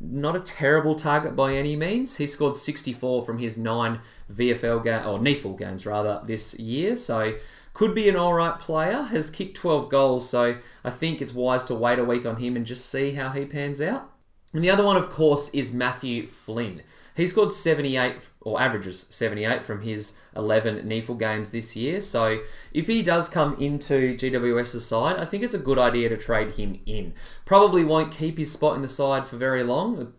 not 0.00 0.36
a 0.36 0.40
terrible 0.40 0.94
target 0.94 1.34
by 1.34 1.54
any 1.54 1.76
means. 1.76 2.16
He 2.16 2.26
scored 2.26 2.56
64 2.56 3.24
from 3.24 3.38
his 3.38 3.56
nine 3.56 4.00
VFL 4.32 4.82
game 4.82 5.06
or 5.06 5.18
NEAFL 5.18 5.58
games 5.58 5.86
rather 5.86 6.22
this 6.24 6.58
year, 6.58 6.96
so 6.96 7.34
could 7.72 7.94
be 7.94 8.08
an 8.08 8.16
alright 8.16 8.58
player, 8.58 9.02
has 9.02 9.30
kicked 9.30 9.56
12 9.56 9.88
goals, 9.88 10.28
so 10.28 10.58
I 10.84 10.90
think 10.90 11.20
it's 11.20 11.34
wise 11.34 11.64
to 11.64 11.74
wait 11.74 11.98
a 11.98 12.04
week 12.04 12.24
on 12.24 12.36
him 12.36 12.56
and 12.56 12.64
just 12.64 12.88
see 12.88 13.12
how 13.12 13.30
he 13.30 13.44
pans 13.44 13.80
out. 13.80 14.10
And 14.52 14.62
the 14.62 14.70
other 14.70 14.84
one, 14.84 14.96
of 14.96 15.10
course, 15.10 15.48
is 15.50 15.72
Matthew 15.72 16.28
Flynn. 16.28 16.82
He 17.16 17.26
scored 17.28 17.52
78 17.52 18.16
or 18.40 18.60
averages 18.60 19.06
78 19.08 19.64
from 19.64 19.82
his 19.82 20.14
11 20.34 20.88
NEAFL 20.88 21.18
games 21.18 21.50
this 21.50 21.76
year. 21.76 22.00
So 22.00 22.40
if 22.72 22.88
he 22.88 23.02
does 23.02 23.28
come 23.28 23.56
into 23.60 24.16
GWS's 24.16 24.86
side, 24.86 25.18
I 25.18 25.24
think 25.24 25.42
it's 25.42 25.54
a 25.54 25.58
good 25.58 25.78
idea 25.78 26.08
to 26.08 26.16
trade 26.16 26.54
him 26.54 26.80
in. 26.86 27.14
Probably 27.44 27.84
won't 27.84 28.12
keep 28.12 28.38
his 28.38 28.52
spot 28.52 28.74
in 28.74 28.82
the 28.82 28.88
side 28.88 29.26
for 29.26 29.36
very 29.36 29.62
long. 29.62 30.12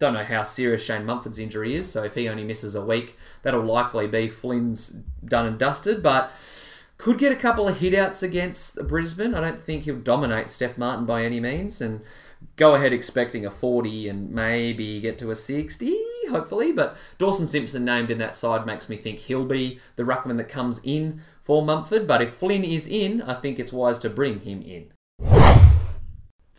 Don't 0.00 0.14
know 0.14 0.24
how 0.24 0.42
serious 0.42 0.82
Shane 0.82 1.04
Mumford's 1.04 1.38
injury 1.38 1.74
is, 1.74 1.92
so 1.92 2.02
if 2.02 2.14
he 2.14 2.26
only 2.26 2.42
misses 2.42 2.74
a 2.74 2.84
week, 2.84 3.18
that'll 3.42 3.62
likely 3.62 4.06
be 4.06 4.30
Flynn's 4.30 5.02
done 5.22 5.44
and 5.44 5.58
dusted. 5.58 6.02
But 6.02 6.32
could 6.96 7.18
get 7.18 7.32
a 7.32 7.36
couple 7.36 7.68
of 7.68 7.78
hitouts 7.78 8.22
against 8.22 8.88
Brisbane. 8.88 9.34
I 9.34 9.42
don't 9.42 9.60
think 9.60 9.84
he'll 9.84 9.98
dominate 9.98 10.46
Stef 10.46 10.78
Martin 10.78 11.04
by 11.04 11.22
any 11.22 11.38
means, 11.38 11.82
and 11.82 12.00
go 12.56 12.74
ahead 12.74 12.94
expecting 12.94 13.44
a 13.44 13.50
40 13.50 14.08
and 14.08 14.30
maybe 14.30 15.02
get 15.02 15.18
to 15.18 15.30
a 15.30 15.34
60, 15.34 15.98
hopefully. 16.30 16.72
But 16.72 16.96
Dawson 17.18 17.46
Simpson 17.46 17.84
named 17.84 18.10
in 18.10 18.16
that 18.18 18.36
side 18.36 18.64
makes 18.64 18.88
me 18.88 18.96
think 18.96 19.18
he'll 19.18 19.44
be 19.44 19.80
the 19.96 20.04
ruckman 20.04 20.38
that 20.38 20.48
comes 20.48 20.80
in 20.82 21.20
for 21.42 21.62
Mumford. 21.62 22.06
But 22.06 22.22
if 22.22 22.32
Flynn 22.32 22.64
is 22.64 22.86
in, 22.86 23.20
I 23.20 23.34
think 23.34 23.58
it's 23.58 23.72
wise 23.72 23.98
to 23.98 24.08
bring 24.08 24.40
him 24.40 24.62
in. 24.62 24.92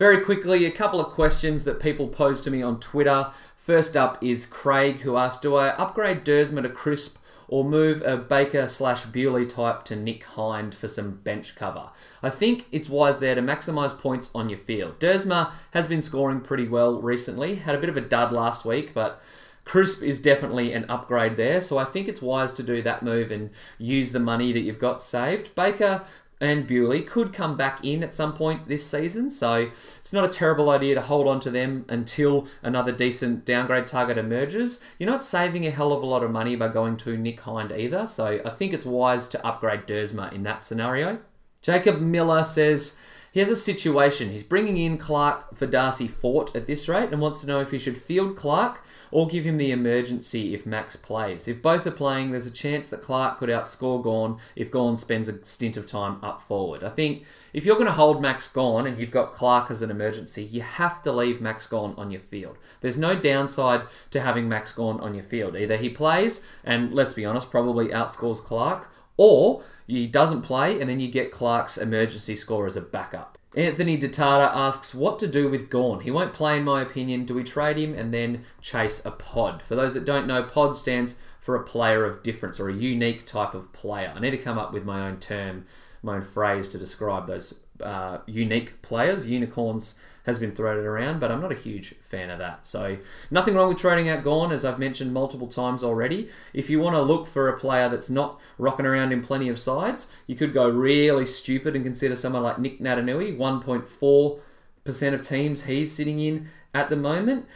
Very 0.01 0.21
quickly, 0.21 0.65
a 0.65 0.71
couple 0.71 0.99
of 0.99 1.13
questions 1.13 1.63
that 1.63 1.79
people 1.79 2.07
pose 2.07 2.41
to 2.41 2.49
me 2.49 2.63
on 2.63 2.79
Twitter. 2.79 3.29
First 3.55 3.95
up 3.95 4.17
is 4.19 4.47
Craig, 4.47 5.01
who 5.01 5.15
asked, 5.15 5.43
Do 5.43 5.53
I 5.53 5.67
upgrade 5.75 6.25
Duursma 6.25 6.63
to 6.63 6.69
crisp 6.69 7.19
or 7.47 7.63
move 7.63 8.01
a 8.01 8.17
Baker 8.17 8.67
slash 8.67 9.05
Bewley 9.05 9.45
type 9.45 9.85
to 9.85 9.95
Nick 9.95 10.23
Hind 10.23 10.73
for 10.73 10.87
some 10.87 11.17
bench 11.17 11.55
cover. 11.55 11.91
I 12.23 12.31
think 12.31 12.65
it's 12.71 12.89
wise 12.89 13.19
there 13.19 13.35
to 13.35 13.43
maximise 13.43 13.95
points 13.95 14.31
on 14.33 14.49
your 14.49 14.57
field. 14.57 14.99
Duursma 14.99 15.51
has 15.69 15.85
been 15.85 16.01
scoring 16.01 16.41
pretty 16.41 16.67
well 16.67 16.99
recently, 16.99 17.57
had 17.57 17.75
a 17.75 17.79
bit 17.79 17.89
of 17.89 17.95
a 17.95 18.01
dud 18.01 18.31
last 18.31 18.65
week, 18.65 18.95
but 18.95 19.21
Crisp 19.65 20.01
is 20.01 20.19
definitely 20.19 20.73
an 20.73 20.85
upgrade 20.89 21.37
there, 21.37 21.61
so 21.61 21.77
I 21.77 21.85
think 21.85 22.07
it's 22.07 22.21
wise 22.21 22.51
to 22.53 22.63
do 22.63 22.81
that 22.81 23.03
move 23.03 23.31
and 23.31 23.51
use 23.77 24.11
the 24.11 24.19
money 24.19 24.51
that 24.51 24.61
you've 24.61 24.79
got 24.79 25.03
saved. 25.03 25.53
Baker 25.53 26.03
and 26.41 26.65
Bewley 26.65 27.03
could 27.03 27.31
come 27.31 27.55
back 27.55 27.85
in 27.85 28.03
at 28.03 28.11
some 28.11 28.33
point 28.33 28.67
this 28.67 28.85
season, 28.85 29.29
so 29.29 29.69
it's 29.99 30.11
not 30.11 30.25
a 30.25 30.27
terrible 30.27 30.71
idea 30.71 30.95
to 30.95 31.01
hold 31.01 31.27
on 31.27 31.39
to 31.41 31.51
them 31.51 31.85
until 31.87 32.47
another 32.63 32.91
decent 32.91 33.45
downgrade 33.45 33.85
target 33.85 34.17
emerges. 34.17 34.81
You're 34.97 35.09
not 35.09 35.23
saving 35.23 35.67
a 35.67 35.71
hell 35.71 35.93
of 35.93 36.01
a 36.01 36.07
lot 36.07 36.23
of 36.23 36.31
money 36.31 36.55
by 36.55 36.69
going 36.69 36.97
to 36.97 37.15
Nick 37.15 37.39
Hind 37.41 37.71
either, 37.71 38.07
so 38.07 38.41
I 38.43 38.49
think 38.49 38.73
it's 38.73 38.85
wise 38.85 39.27
to 39.29 39.45
upgrade 39.45 39.85
Duursma 39.85 40.33
in 40.33 40.41
that 40.43 40.63
scenario. 40.63 41.19
Jacob 41.61 42.01
Miller 42.01 42.43
says, 42.43 42.97
he 43.31 43.39
has 43.39 43.49
a 43.49 43.55
situation. 43.55 44.29
He's 44.29 44.43
bringing 44.43 44.77
in 44.77 44.97
Clarke 44.97 45.55
for 45.55 45.65
Darcy 45.65 46.07
Fort 46.07 46.53
at 46.53 46.67
this 46.67 46.89
rate 46.89 47.11
and 47.11 47.21
wants 47.21 47.39
to 47.41 47.47
know 47.47 47.61
if 47.61 47.71
he 47.71 47.79
should 47.79 47.97
field 47.97 48.35
Clarke 48.35 48.83
or 49.09 49.27
give 49.27 49.45
him 49.45 49.57
the 49.57 49.71
emergency 49.71 50.53
if 50.53 50.65
Max 50.65 50.97
plays. 50.97 51.47
If 51.47 51.61
both 51.61 51.87
are 51.87 51.91
playing, 51.91 52.31
there's 52.31 52.45
a 52.45 52.51
chance 52.51 52.89
that 52.89 53.01
Clarke 53.01 53.37
could 53.37 53.49
outscore 53.49 54.03
Gawn 54.03 54.37
if 54.55 54.69
Gawn 54.69 54.97
spends 54.97 55.29
a 55.29 55.43
stint 55.45 55.77
of 55.77 55.87
time 55.87 56.19
up 56.21 56.41
forward. 56.41 56.83
I 56.83 56.89
think 56.89 57.23
if 57.53 57.65
you're 57.65 57.75
going 57.75 57.87
to 57.87 57.93
hold 57.93 58.21
Max 58.21 58.49
Gawn 58.49 58.85
and 58.85 58.97
you've 58.97 59.11
got 59.11 59.31
Clarke 59.31 59.71
as 59.71 59.81
an 59.81 59.91
emergency, 59.91 60.43
you 60.43 60.61
have 60.61 61.01
to 61.03 61.11
leave 61.11 61.39
Max 61.39 61.67
Gawn 61.67 61.93
on 61.97 62.11
your 62.11 62.21
field. 62.21 62.57
There's 62.81 62.97
no 62.97 63.15
downside 63.15 63.83
to 64.11 64.19
having 64.19 64.49
Max 64.49 64.73
Gawn 64.73 64.99
on 64.99 65.15
your 65.15 65.23
field. 65.23 65.55
Either 65.55 65.77
he 65.77 65.89
plays 65.89 66.45
and, 66.65 66.93
let's 66.93 67.13
be 67.13 67.25
honest, 67.25 67.49
probably 67.49 67.87
outscores 67.87 68.43
Clarke, 68.43 68.89
or 69.15 69.63
he 69.97 70.07
doesn't 70.07 70.41
play, 70.43 70.79
and 70.79 70.89
then 70.89 70.99
you 70.99 71.09
get 71.09 71.31
Clarke's 71.31 71.77
emergency 71.77 72.35
score 72.35 72.65
as 72.65 72.77
a 72.77 72.81
backup. 72.81 73.37
Anthony 73.55 73.97
Detata 73.97 74.49
asks 74.53 74.95
what 74.95 75.19
to 75.19 75.27
do 75.27 75.49
with 75.49 75.69
Gawn. 75.69 75.99
He 75.99 76.11
won't 76.11 76.33
play, 76.33 76.57
in 76.57 76.63
my 76.63 76.81
opinion. 76.81 77.25
Do 77.25 77.33
we 77.33 77.43
trade 77.43 77.77
him 77.77 77.93
and 77.93 78.13
then 78.13 78.45
chase 78.61 79.05
a 79.05 79.11
pod? 79.11 79.61
For 79.61 79.75
those 79.75 79.93
that 79.93 80.05
don't 80.05 80.27
know, 80.27 80.43
pod 80.43 80.77
stands 80.77 81.15
for 81.41 81.55
a 81.55 81.63
player 81.63 82.05
of 82.05 82.23
difference 82.23 82.59
or 82.59 82.69
a 82.69 82.73
unique 82.73 83.25
type 83.25 83.53
of 83.53 83.73
player. 83.73 84.13
I 84.15 84.19
need 84.21 84.31
to 84.31 84.37
come 84.37 84.57
up 84.57 84.71
with 84.71 84.85
my 84.85 85.07
own 85.07 85.19
term, 85.19 85.65
my 86.01 86.15
own 86.15 86.21
phrase 86.21 86.69
to 86.69 86.77
describe 86.77 87.27
those 87.27 87.53
uh, 87.81 88.21
unique 88.25 88.81
players. 88.81 89.27
Unicorns 89.27 89.99
has 90.25 90.37
been 90.37 90.51
thrown 90.51 90.85
around, 90.85 91.19
but 91.19 91.31
I'm 91.31 91.41
not 91.41 91.51
a 91.51 91.55
huge 91.55 91.95
fan 92.01 92.29
of 92.29 92.39
that. 92.39 92.65
So 92.65 92.97
nothing 93.31 93.55
wrong 93.55 93.69
with 93.69 93.79
trading 93.79 94.07
out 94.07 94.23
Gawn, 94.23 94.51
as 94.51 94.63
I've 94.63 94.79
mentioned 94.79 95.13
multiple 95.13 95.47
times 95.47 95.83
already. 95.83 96.29
If 96.53 96.69
you 96.69 96.79
want 96.79 96.95
to 96.95 97.01
look 97.01 97.25
for 97.25 97.49
a 97.49 97.59
player 97.59 97.89
that's 97.89 98.09
not 98.09 98.39
rocking 98.57 98.85
around 98.85 99.11
in 99.11 99.23
plenty 99.23 99.49
of 99.49 99.59
sides, 99.59 100.11
you 100.27 100.35
could 100.35 100.53
go 100.53 100.69
really 100.69 101.25
stupid 101.25 101.75
and 101.75 101.83
consider 101.83 102.15
someone 102.15 102.43
like 102.43 102.59
Nick 102.59 102.79
Naitanui, 102.79 103.35
1.4% 103.35 105.13
of 105.13 105.27
teams 105.27 105.63
he's 105.63 105.91
sitting 105.91 106.19
in 106.19 106.47
at 106.73 106.89
the 106.89 106.95
moment. 106.95 107.47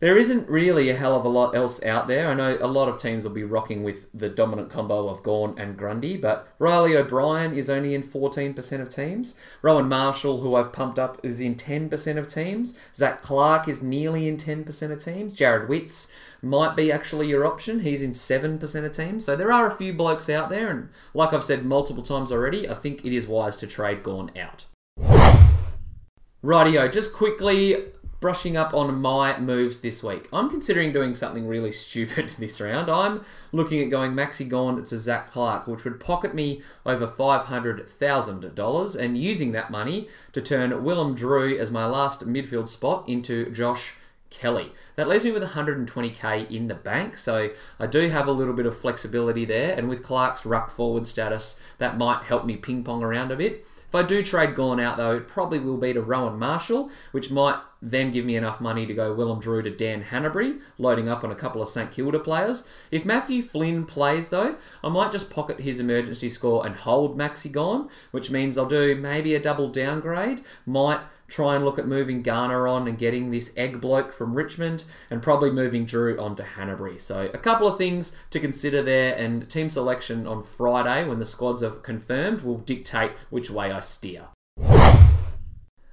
There 0.00 0.18
isn't 0.18 0.50
really 0.50 0.90
a 0.90 0.96
hell 0.96 1.14
of 1.14 1.24
a 1.24 1.28
lot 1.28 1.54
else 1.54 1.82
out 1.84 2.08
there. 2.08 2.28
I 2.28 2.34
know 2.34 2.58
a 2.60 2.66
lot 2.66 2.88
of 2.88 3.00
teams 3.00 3.22
will 3.22 3.32
be 3.32 3.44
rocking 3.44 3.84
with 3.84 4.08
the 4.12 4.28
dominant 4.28 4.68
combo 4.68 5.08
of 5.08 5.22
Gawn 5.22 5.54
and 5.56 5.76
Grundy, 5.76 6.16
but 6.16 6.48
Reilly 6.58 6.96
O'Brien 6.96 7.54
is 7.54 7.70
only 7.70 7.94
in 7.94 8.02
14% 8.02 8.80
of 8.80 8.88
teams. 8.88 9.38
Rowan 9.62 9.88
Marshall, 9.88 10.40
who 10.40 10.56
I've 10.56 10.72
pumped 10.72 10.98
up, 10.98 11.24
is 11.24 11.38
in 11.38 11.54
10% 11.54 12.16
of 12.18 12.26
teams. 12.26 12.76
Zac 12.92 13.22
Clarke 13.22 13.68
is 13.68 13.82
nearly 13.82 14.26
in 14.26 14.36
10% 14.36 14.90
of 14.90 15.02
teams. 15.02 15.36
Jarrod 15.36 15.68
Witts 15.68 16.12
might 16.42 16.74
be 16.74 16.90
actually 16.90 17.28
your 17.28 17.46
option. 17.46 17.80
He's 17.80 18.02
in 18.02 18.10
7% 18.10 18.84
of 18.84 18.92
teams. 18.92 19.24
So 19.24 19.36
there 19.36 19.52
are 19.52 19.70
a 19.70 19.76
few 19.76 19.92
blokes 19.92 20.28
out 20.28 20.50
there, 20.50 20.70
and 20.70 20.88
like 21.14 21.32
I've 21.32 21.44
said 21.44 21.64
multiple 21.64 22.02
times 22.02 22.32
already, 22.32 22.68
I 22.68 22.74
think 22.74 23.04
it 23.04 23.14
is 23.14 23.28
wise 23.28 23.56
to 23.58 23.68
trade 23.68 24.02
Gawn 24.02 24.32
out. 24.36 24.66
Rightio, 26.42 26.92
just 26.92 27.14
quickly, 27.14 27.76
brushing 28.24 28.56
up 28.56 28.72
on 28.72 29.02
my 29.02 29.38
moves 29.38 29.80
this 29.80 30.02
week. 30.02 30.30
I'm 30.32 30.48
considering 30.48 30.94
doing 30.94 31.12
something 31.12 31.46
really 31.46 31.70
stupid 31.84 32.30
this 32.38 32.58
round. 32.58 32.90
I'm 32.90 33.22
looking 33.52 33.82
at 33.82 33.90
going 33.90 34.12
Maxi 34.12 34.48
Gawn 34.48 34.82
to 34.82 34.98
Zac 34.98 35.30
Clarke, 35.30 35.66
which 35.66 35.84
would 35.84 36.00
pocket 36.00 36.34
me 36.34 36.62
over 36.86 37.06
$500,000 37.06 38.96
and 38.96 39.18
using 39.18 39.52
that 39.52 39.70
money 39.70 40.08
to 40.32 40.40
turn 40.40 40.82
Willem 40.82 41.14
Drew 41.14 41.58
as 41.58 41.70
my 41.70 41.84
last 41.84 42.26
midfield 42.26 42.68
spot 42.68 43.06
into 43.06 43.50
Josh 43.50 43.92
Kelly. 44.30 44.72
That 44.96 45.06
leaves 45.06 45.26
me 45.26 45.30
with 45.30 45.42
120k 45.42 46.50
in 46.50 46.68
the 46.68 46.74
bank, 46.74 47.18
so 47.18 47.50
I 47.78 47.86
do 47.86 48.08
have 48.08 48.26
a 48.26 48.32
little 48.32 48.54
bit 48.54 48.64
of 48.64 48.74
flexibility 48.74 49.44
there. 49.44 49.76
And 49.76 49.86
with 49.86 50.02
Clarke's 50.02 50.46
ruck 50.46 50.70
forward 50.70 51.06
status, 51.06 51.60
that 51.76 51.98
might 51.98 52.22
help 52.22 52.46
me 52.46 52.56
ping 52.56 52.84
pong 52.84 53.02
around 53.02 53.32
a 53.32 53.36
bit. 53.36 53.66
If 53.94 53.94
I 53.94 54.02
do 54.02 54.24
trade 54.24 54.56
Gawn 54.56 54.80
out, 54.80 54.96
though, 54.96 55.18
it 55.18 55.28
probably 55.28 55.60
will 55.60 55.76
be 55.76 55.92
to 55.92 56.02
Rowan 56.02 56.36
Marshall, 56.36 56.90
which 57.12 57.30
might 57.30 57.60
then 57.84 58.10
give 58.10 58.24
me 58.24 58.34
enough 58.34 58.60
money 58.60 58.86
to 58.86 58.94
go 58.94 59.12
Willem 59.12 59.40
Drew 59.40 59.62
to 59.62 59.70
Dan 59.70 60.04
Hannebery, 60.04 60.58
loading 60.78 61.08
up 61.08 61.22
on 61.22 61.30
a 61.30 61.36
couple 61.36 61.62
of 61.62 61.68
St 61.68 61.90
Kilda 61.90 62.18
players. 62.18 62.66
If 62.90 63.04
Matthew 63.04 63.42
Flynn 63.42 63.84
plays, 63.84 64.30
though, 64.30 64.56
I 64.82 64.88
might 64.88 65.12
just 65.12 65.30
pocket 65.30 65.60
his 65.60 65.80
emergency 65.80 66.30
score 66.30 66.66
and 66.66 66.76
hold 66.76 67.18
Maxi 67.18 67.52
Gawn, 67.52 67.90
which 68.10 68.30
means 68.30 68.56
I'll 68.56 68.66
do 68.66 68.96
maybe 68.96 69.34
a 69.34 69.40
double 69.40 69.68
downgrade, 69.68 70.42
might 70.64 71.00
try 71.28 71.56
and 71.56 71.64
look 71.64 71.78
at 71.78 71.86
moving 71.86 72.22
Garner 72.22 72.66
on 72.66 72.86
and 72.86 72.98
getting 72.98 73.30
this 73.30 73.52
egg 73.56 73.80
bloke 73.80 74.12
from 74.12 74.34
Richmond, 74.34 74.84
and 75.10 75.22
probably 75.22 75.50
moving 75.50 75.84
Drew 75.84 76.18
on 76.18 76.36
to 76.36 76.42
Hannebery. 76.42 77.00
So 77.00 77.30
a 77.34 77.38
couple 77.38 77.66
of 77.66 77.76
things 77.76 78.16
to 78.30 78.40
consider 78.40 78.82
there, 78.82 79.14
and 79.16 79.48
team 79.50 79.68
selection 79.68 80.26
on 80.26 80.42
Friday 80.42 81.06
when 81.06 81.18
the 81.18 81.26
squads 81.26 81.62
are 81.62 81.70
confirmed 81.70 82.42
will 82.42 82.58
dictate 82.58 83.12
which 83.30 83.50
way 83.50 83.70
I 83.70 83.80
steer. 83.80 84.28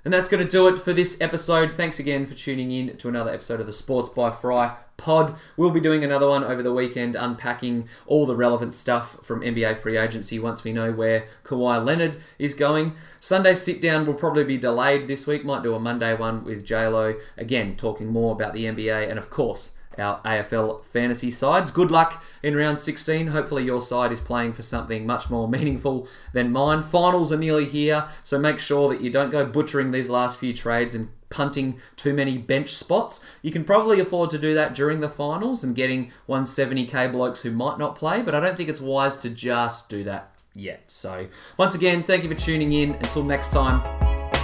And 0.04 0.12
that's 0.12 0.30
going 0.30 0.44
to 0.44 0.50
do 0.50 0.68
it 0.68 0.80
for 0.80 0.94
this 0.94 1.20
episode. 1.22 1.74
Thanks 1.74 2.00
again 2.00 2.26
for 2.26 2.34
tuning 2.34 2.72
in 2.72 2.98
to 2.98 3.08
another 3.08 3.32
episode 3.32 3.60
of 3.60 3.68
the 3.68 3.72
Sports 3.72 4.10
by 4.10 4.32
Fry 4.32 4.76
pod. 4.98 5.36
We'll 5.56 5.70
be 5.70 5.80
doing 5.80 6.04
another 6.04 6.28
one 6.28 6.44
over 6.44 6.64
the 6.64 6.74
weekend, 6.74 7.16
unpacking 7.16 7.88
all 8.08 8.26
the 8.26 8.36
relevant 8.36 8.74
stuff 8.74 9.18
from 9.22 9.42
NBA 9.42 9.78
free 9.78 9.98
agency 9.98 10.40
once 10.40 10.64
we 10.64 10.74
know 10.74 10.92
where 10.92 11.28
Kawhi 11.44 11.84
Leonard 11.86 12.20
is 12.40 12.56
going. 12.56 12.96
Sunday 13.20 13.54
sit 13.54 13.80
down 13.80 14.08
will 14.08 14.16
probably 14.16 14.44
be 14.44 14.58
delayed 14.58 15.08
this 15.08 15.28
week. 15.28 15.46
Might 15.46 15.62
do 15.62 15.76
a 15.76 15.80
Monday 15.80 16.16
one 16.16 16.44
with 16.44 16.66
JLo. 16.66 17.20
Again, 17.38 17.76
talking 17.76 18.08
more 18.08 18.34
about 18.34 18.54
the 18.54 18.66
NBA 18.66 19.08
and, 19.08 19.20
of 19.20 19.30
course, 19.30 19.76
our 20.02 20.22
AFL 20.24 20.84
fantasy 20.86 21.32
sides. 21.32 21.72
Good 21.72 21.92
luck 21.92 22.24
in 22.44 22.56
round 22.56 22.80
16. 22.80 23.28
Hopefully, 23.28 23.64
your 23.64 23.82
side 23.82 24.12
is 24.12 24.20
playing 24.20 24.54
for 24.54 24.64
something 24.64 25.06
much 25.06 25.30
more 25.30 25.48
meaningful 25.50 26.08
than 26.34 26.52
mine. 26.52 26.84
Finals 26.84 27.32
are 27.32 27.38
nearly 27.38 27.66
here, 27.66 28.08
so 28.24 28.40
make 28.40 28.60
sure 28.60 28.90
that 28.90 29.02
you 29.02 29.10
don't 29.10 29.32
go 29.32 29.46
butchering 29.46 29.92
these 29.92 30.10
last 30.10 30.40
few 30.40 30.54
trades 30.54 30.96
and 30.96 31.10
punting 31.30 31.80
too 31.96 32.14
many 32.14 32.38
bench 32.38 32.74
spots. 32.74 33.26
You 33.42 33.52
can 33.52 33.64
probably 33.64 34.00
afford 34.00 34.30
to 34.32 34.38
do 34.38 34.54
that 34.54 34.76
during 34.76 35.00
the 35.00 35.10
finals 35.10 35.64
and 35.64 35.76
getting 35.76 36.12
170k 36.28 37.12
blokes 37.12 37.42
who 37.42 37.52
might 37.52 37.80
not 37.80 37.96
play, 37.96 38.22
but 38.22 38.36
I 38.36 38.40
don't 38.40 38.58
think 38.58 38.70
it's 38.70 38.82
wise 38.82 39.18
to 39.18 39.30
just 39.30 39.90
do 39.90 40.04
that 40.04 40.32
yet. 40.54 40.84
So, 40.88 41.28
once 41.58 41.74
again, 41.76 42.04
thank 42.04 42.24
you 42.24 42.30
for 42.30 42.36
tuning 42.36 42.74
in. 42.74 42.96
Until 42.96 43.24
next 43.24 43.52
time, 43.52 43.82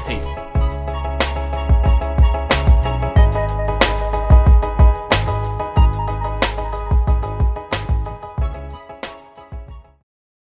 peace. 0.08 0.57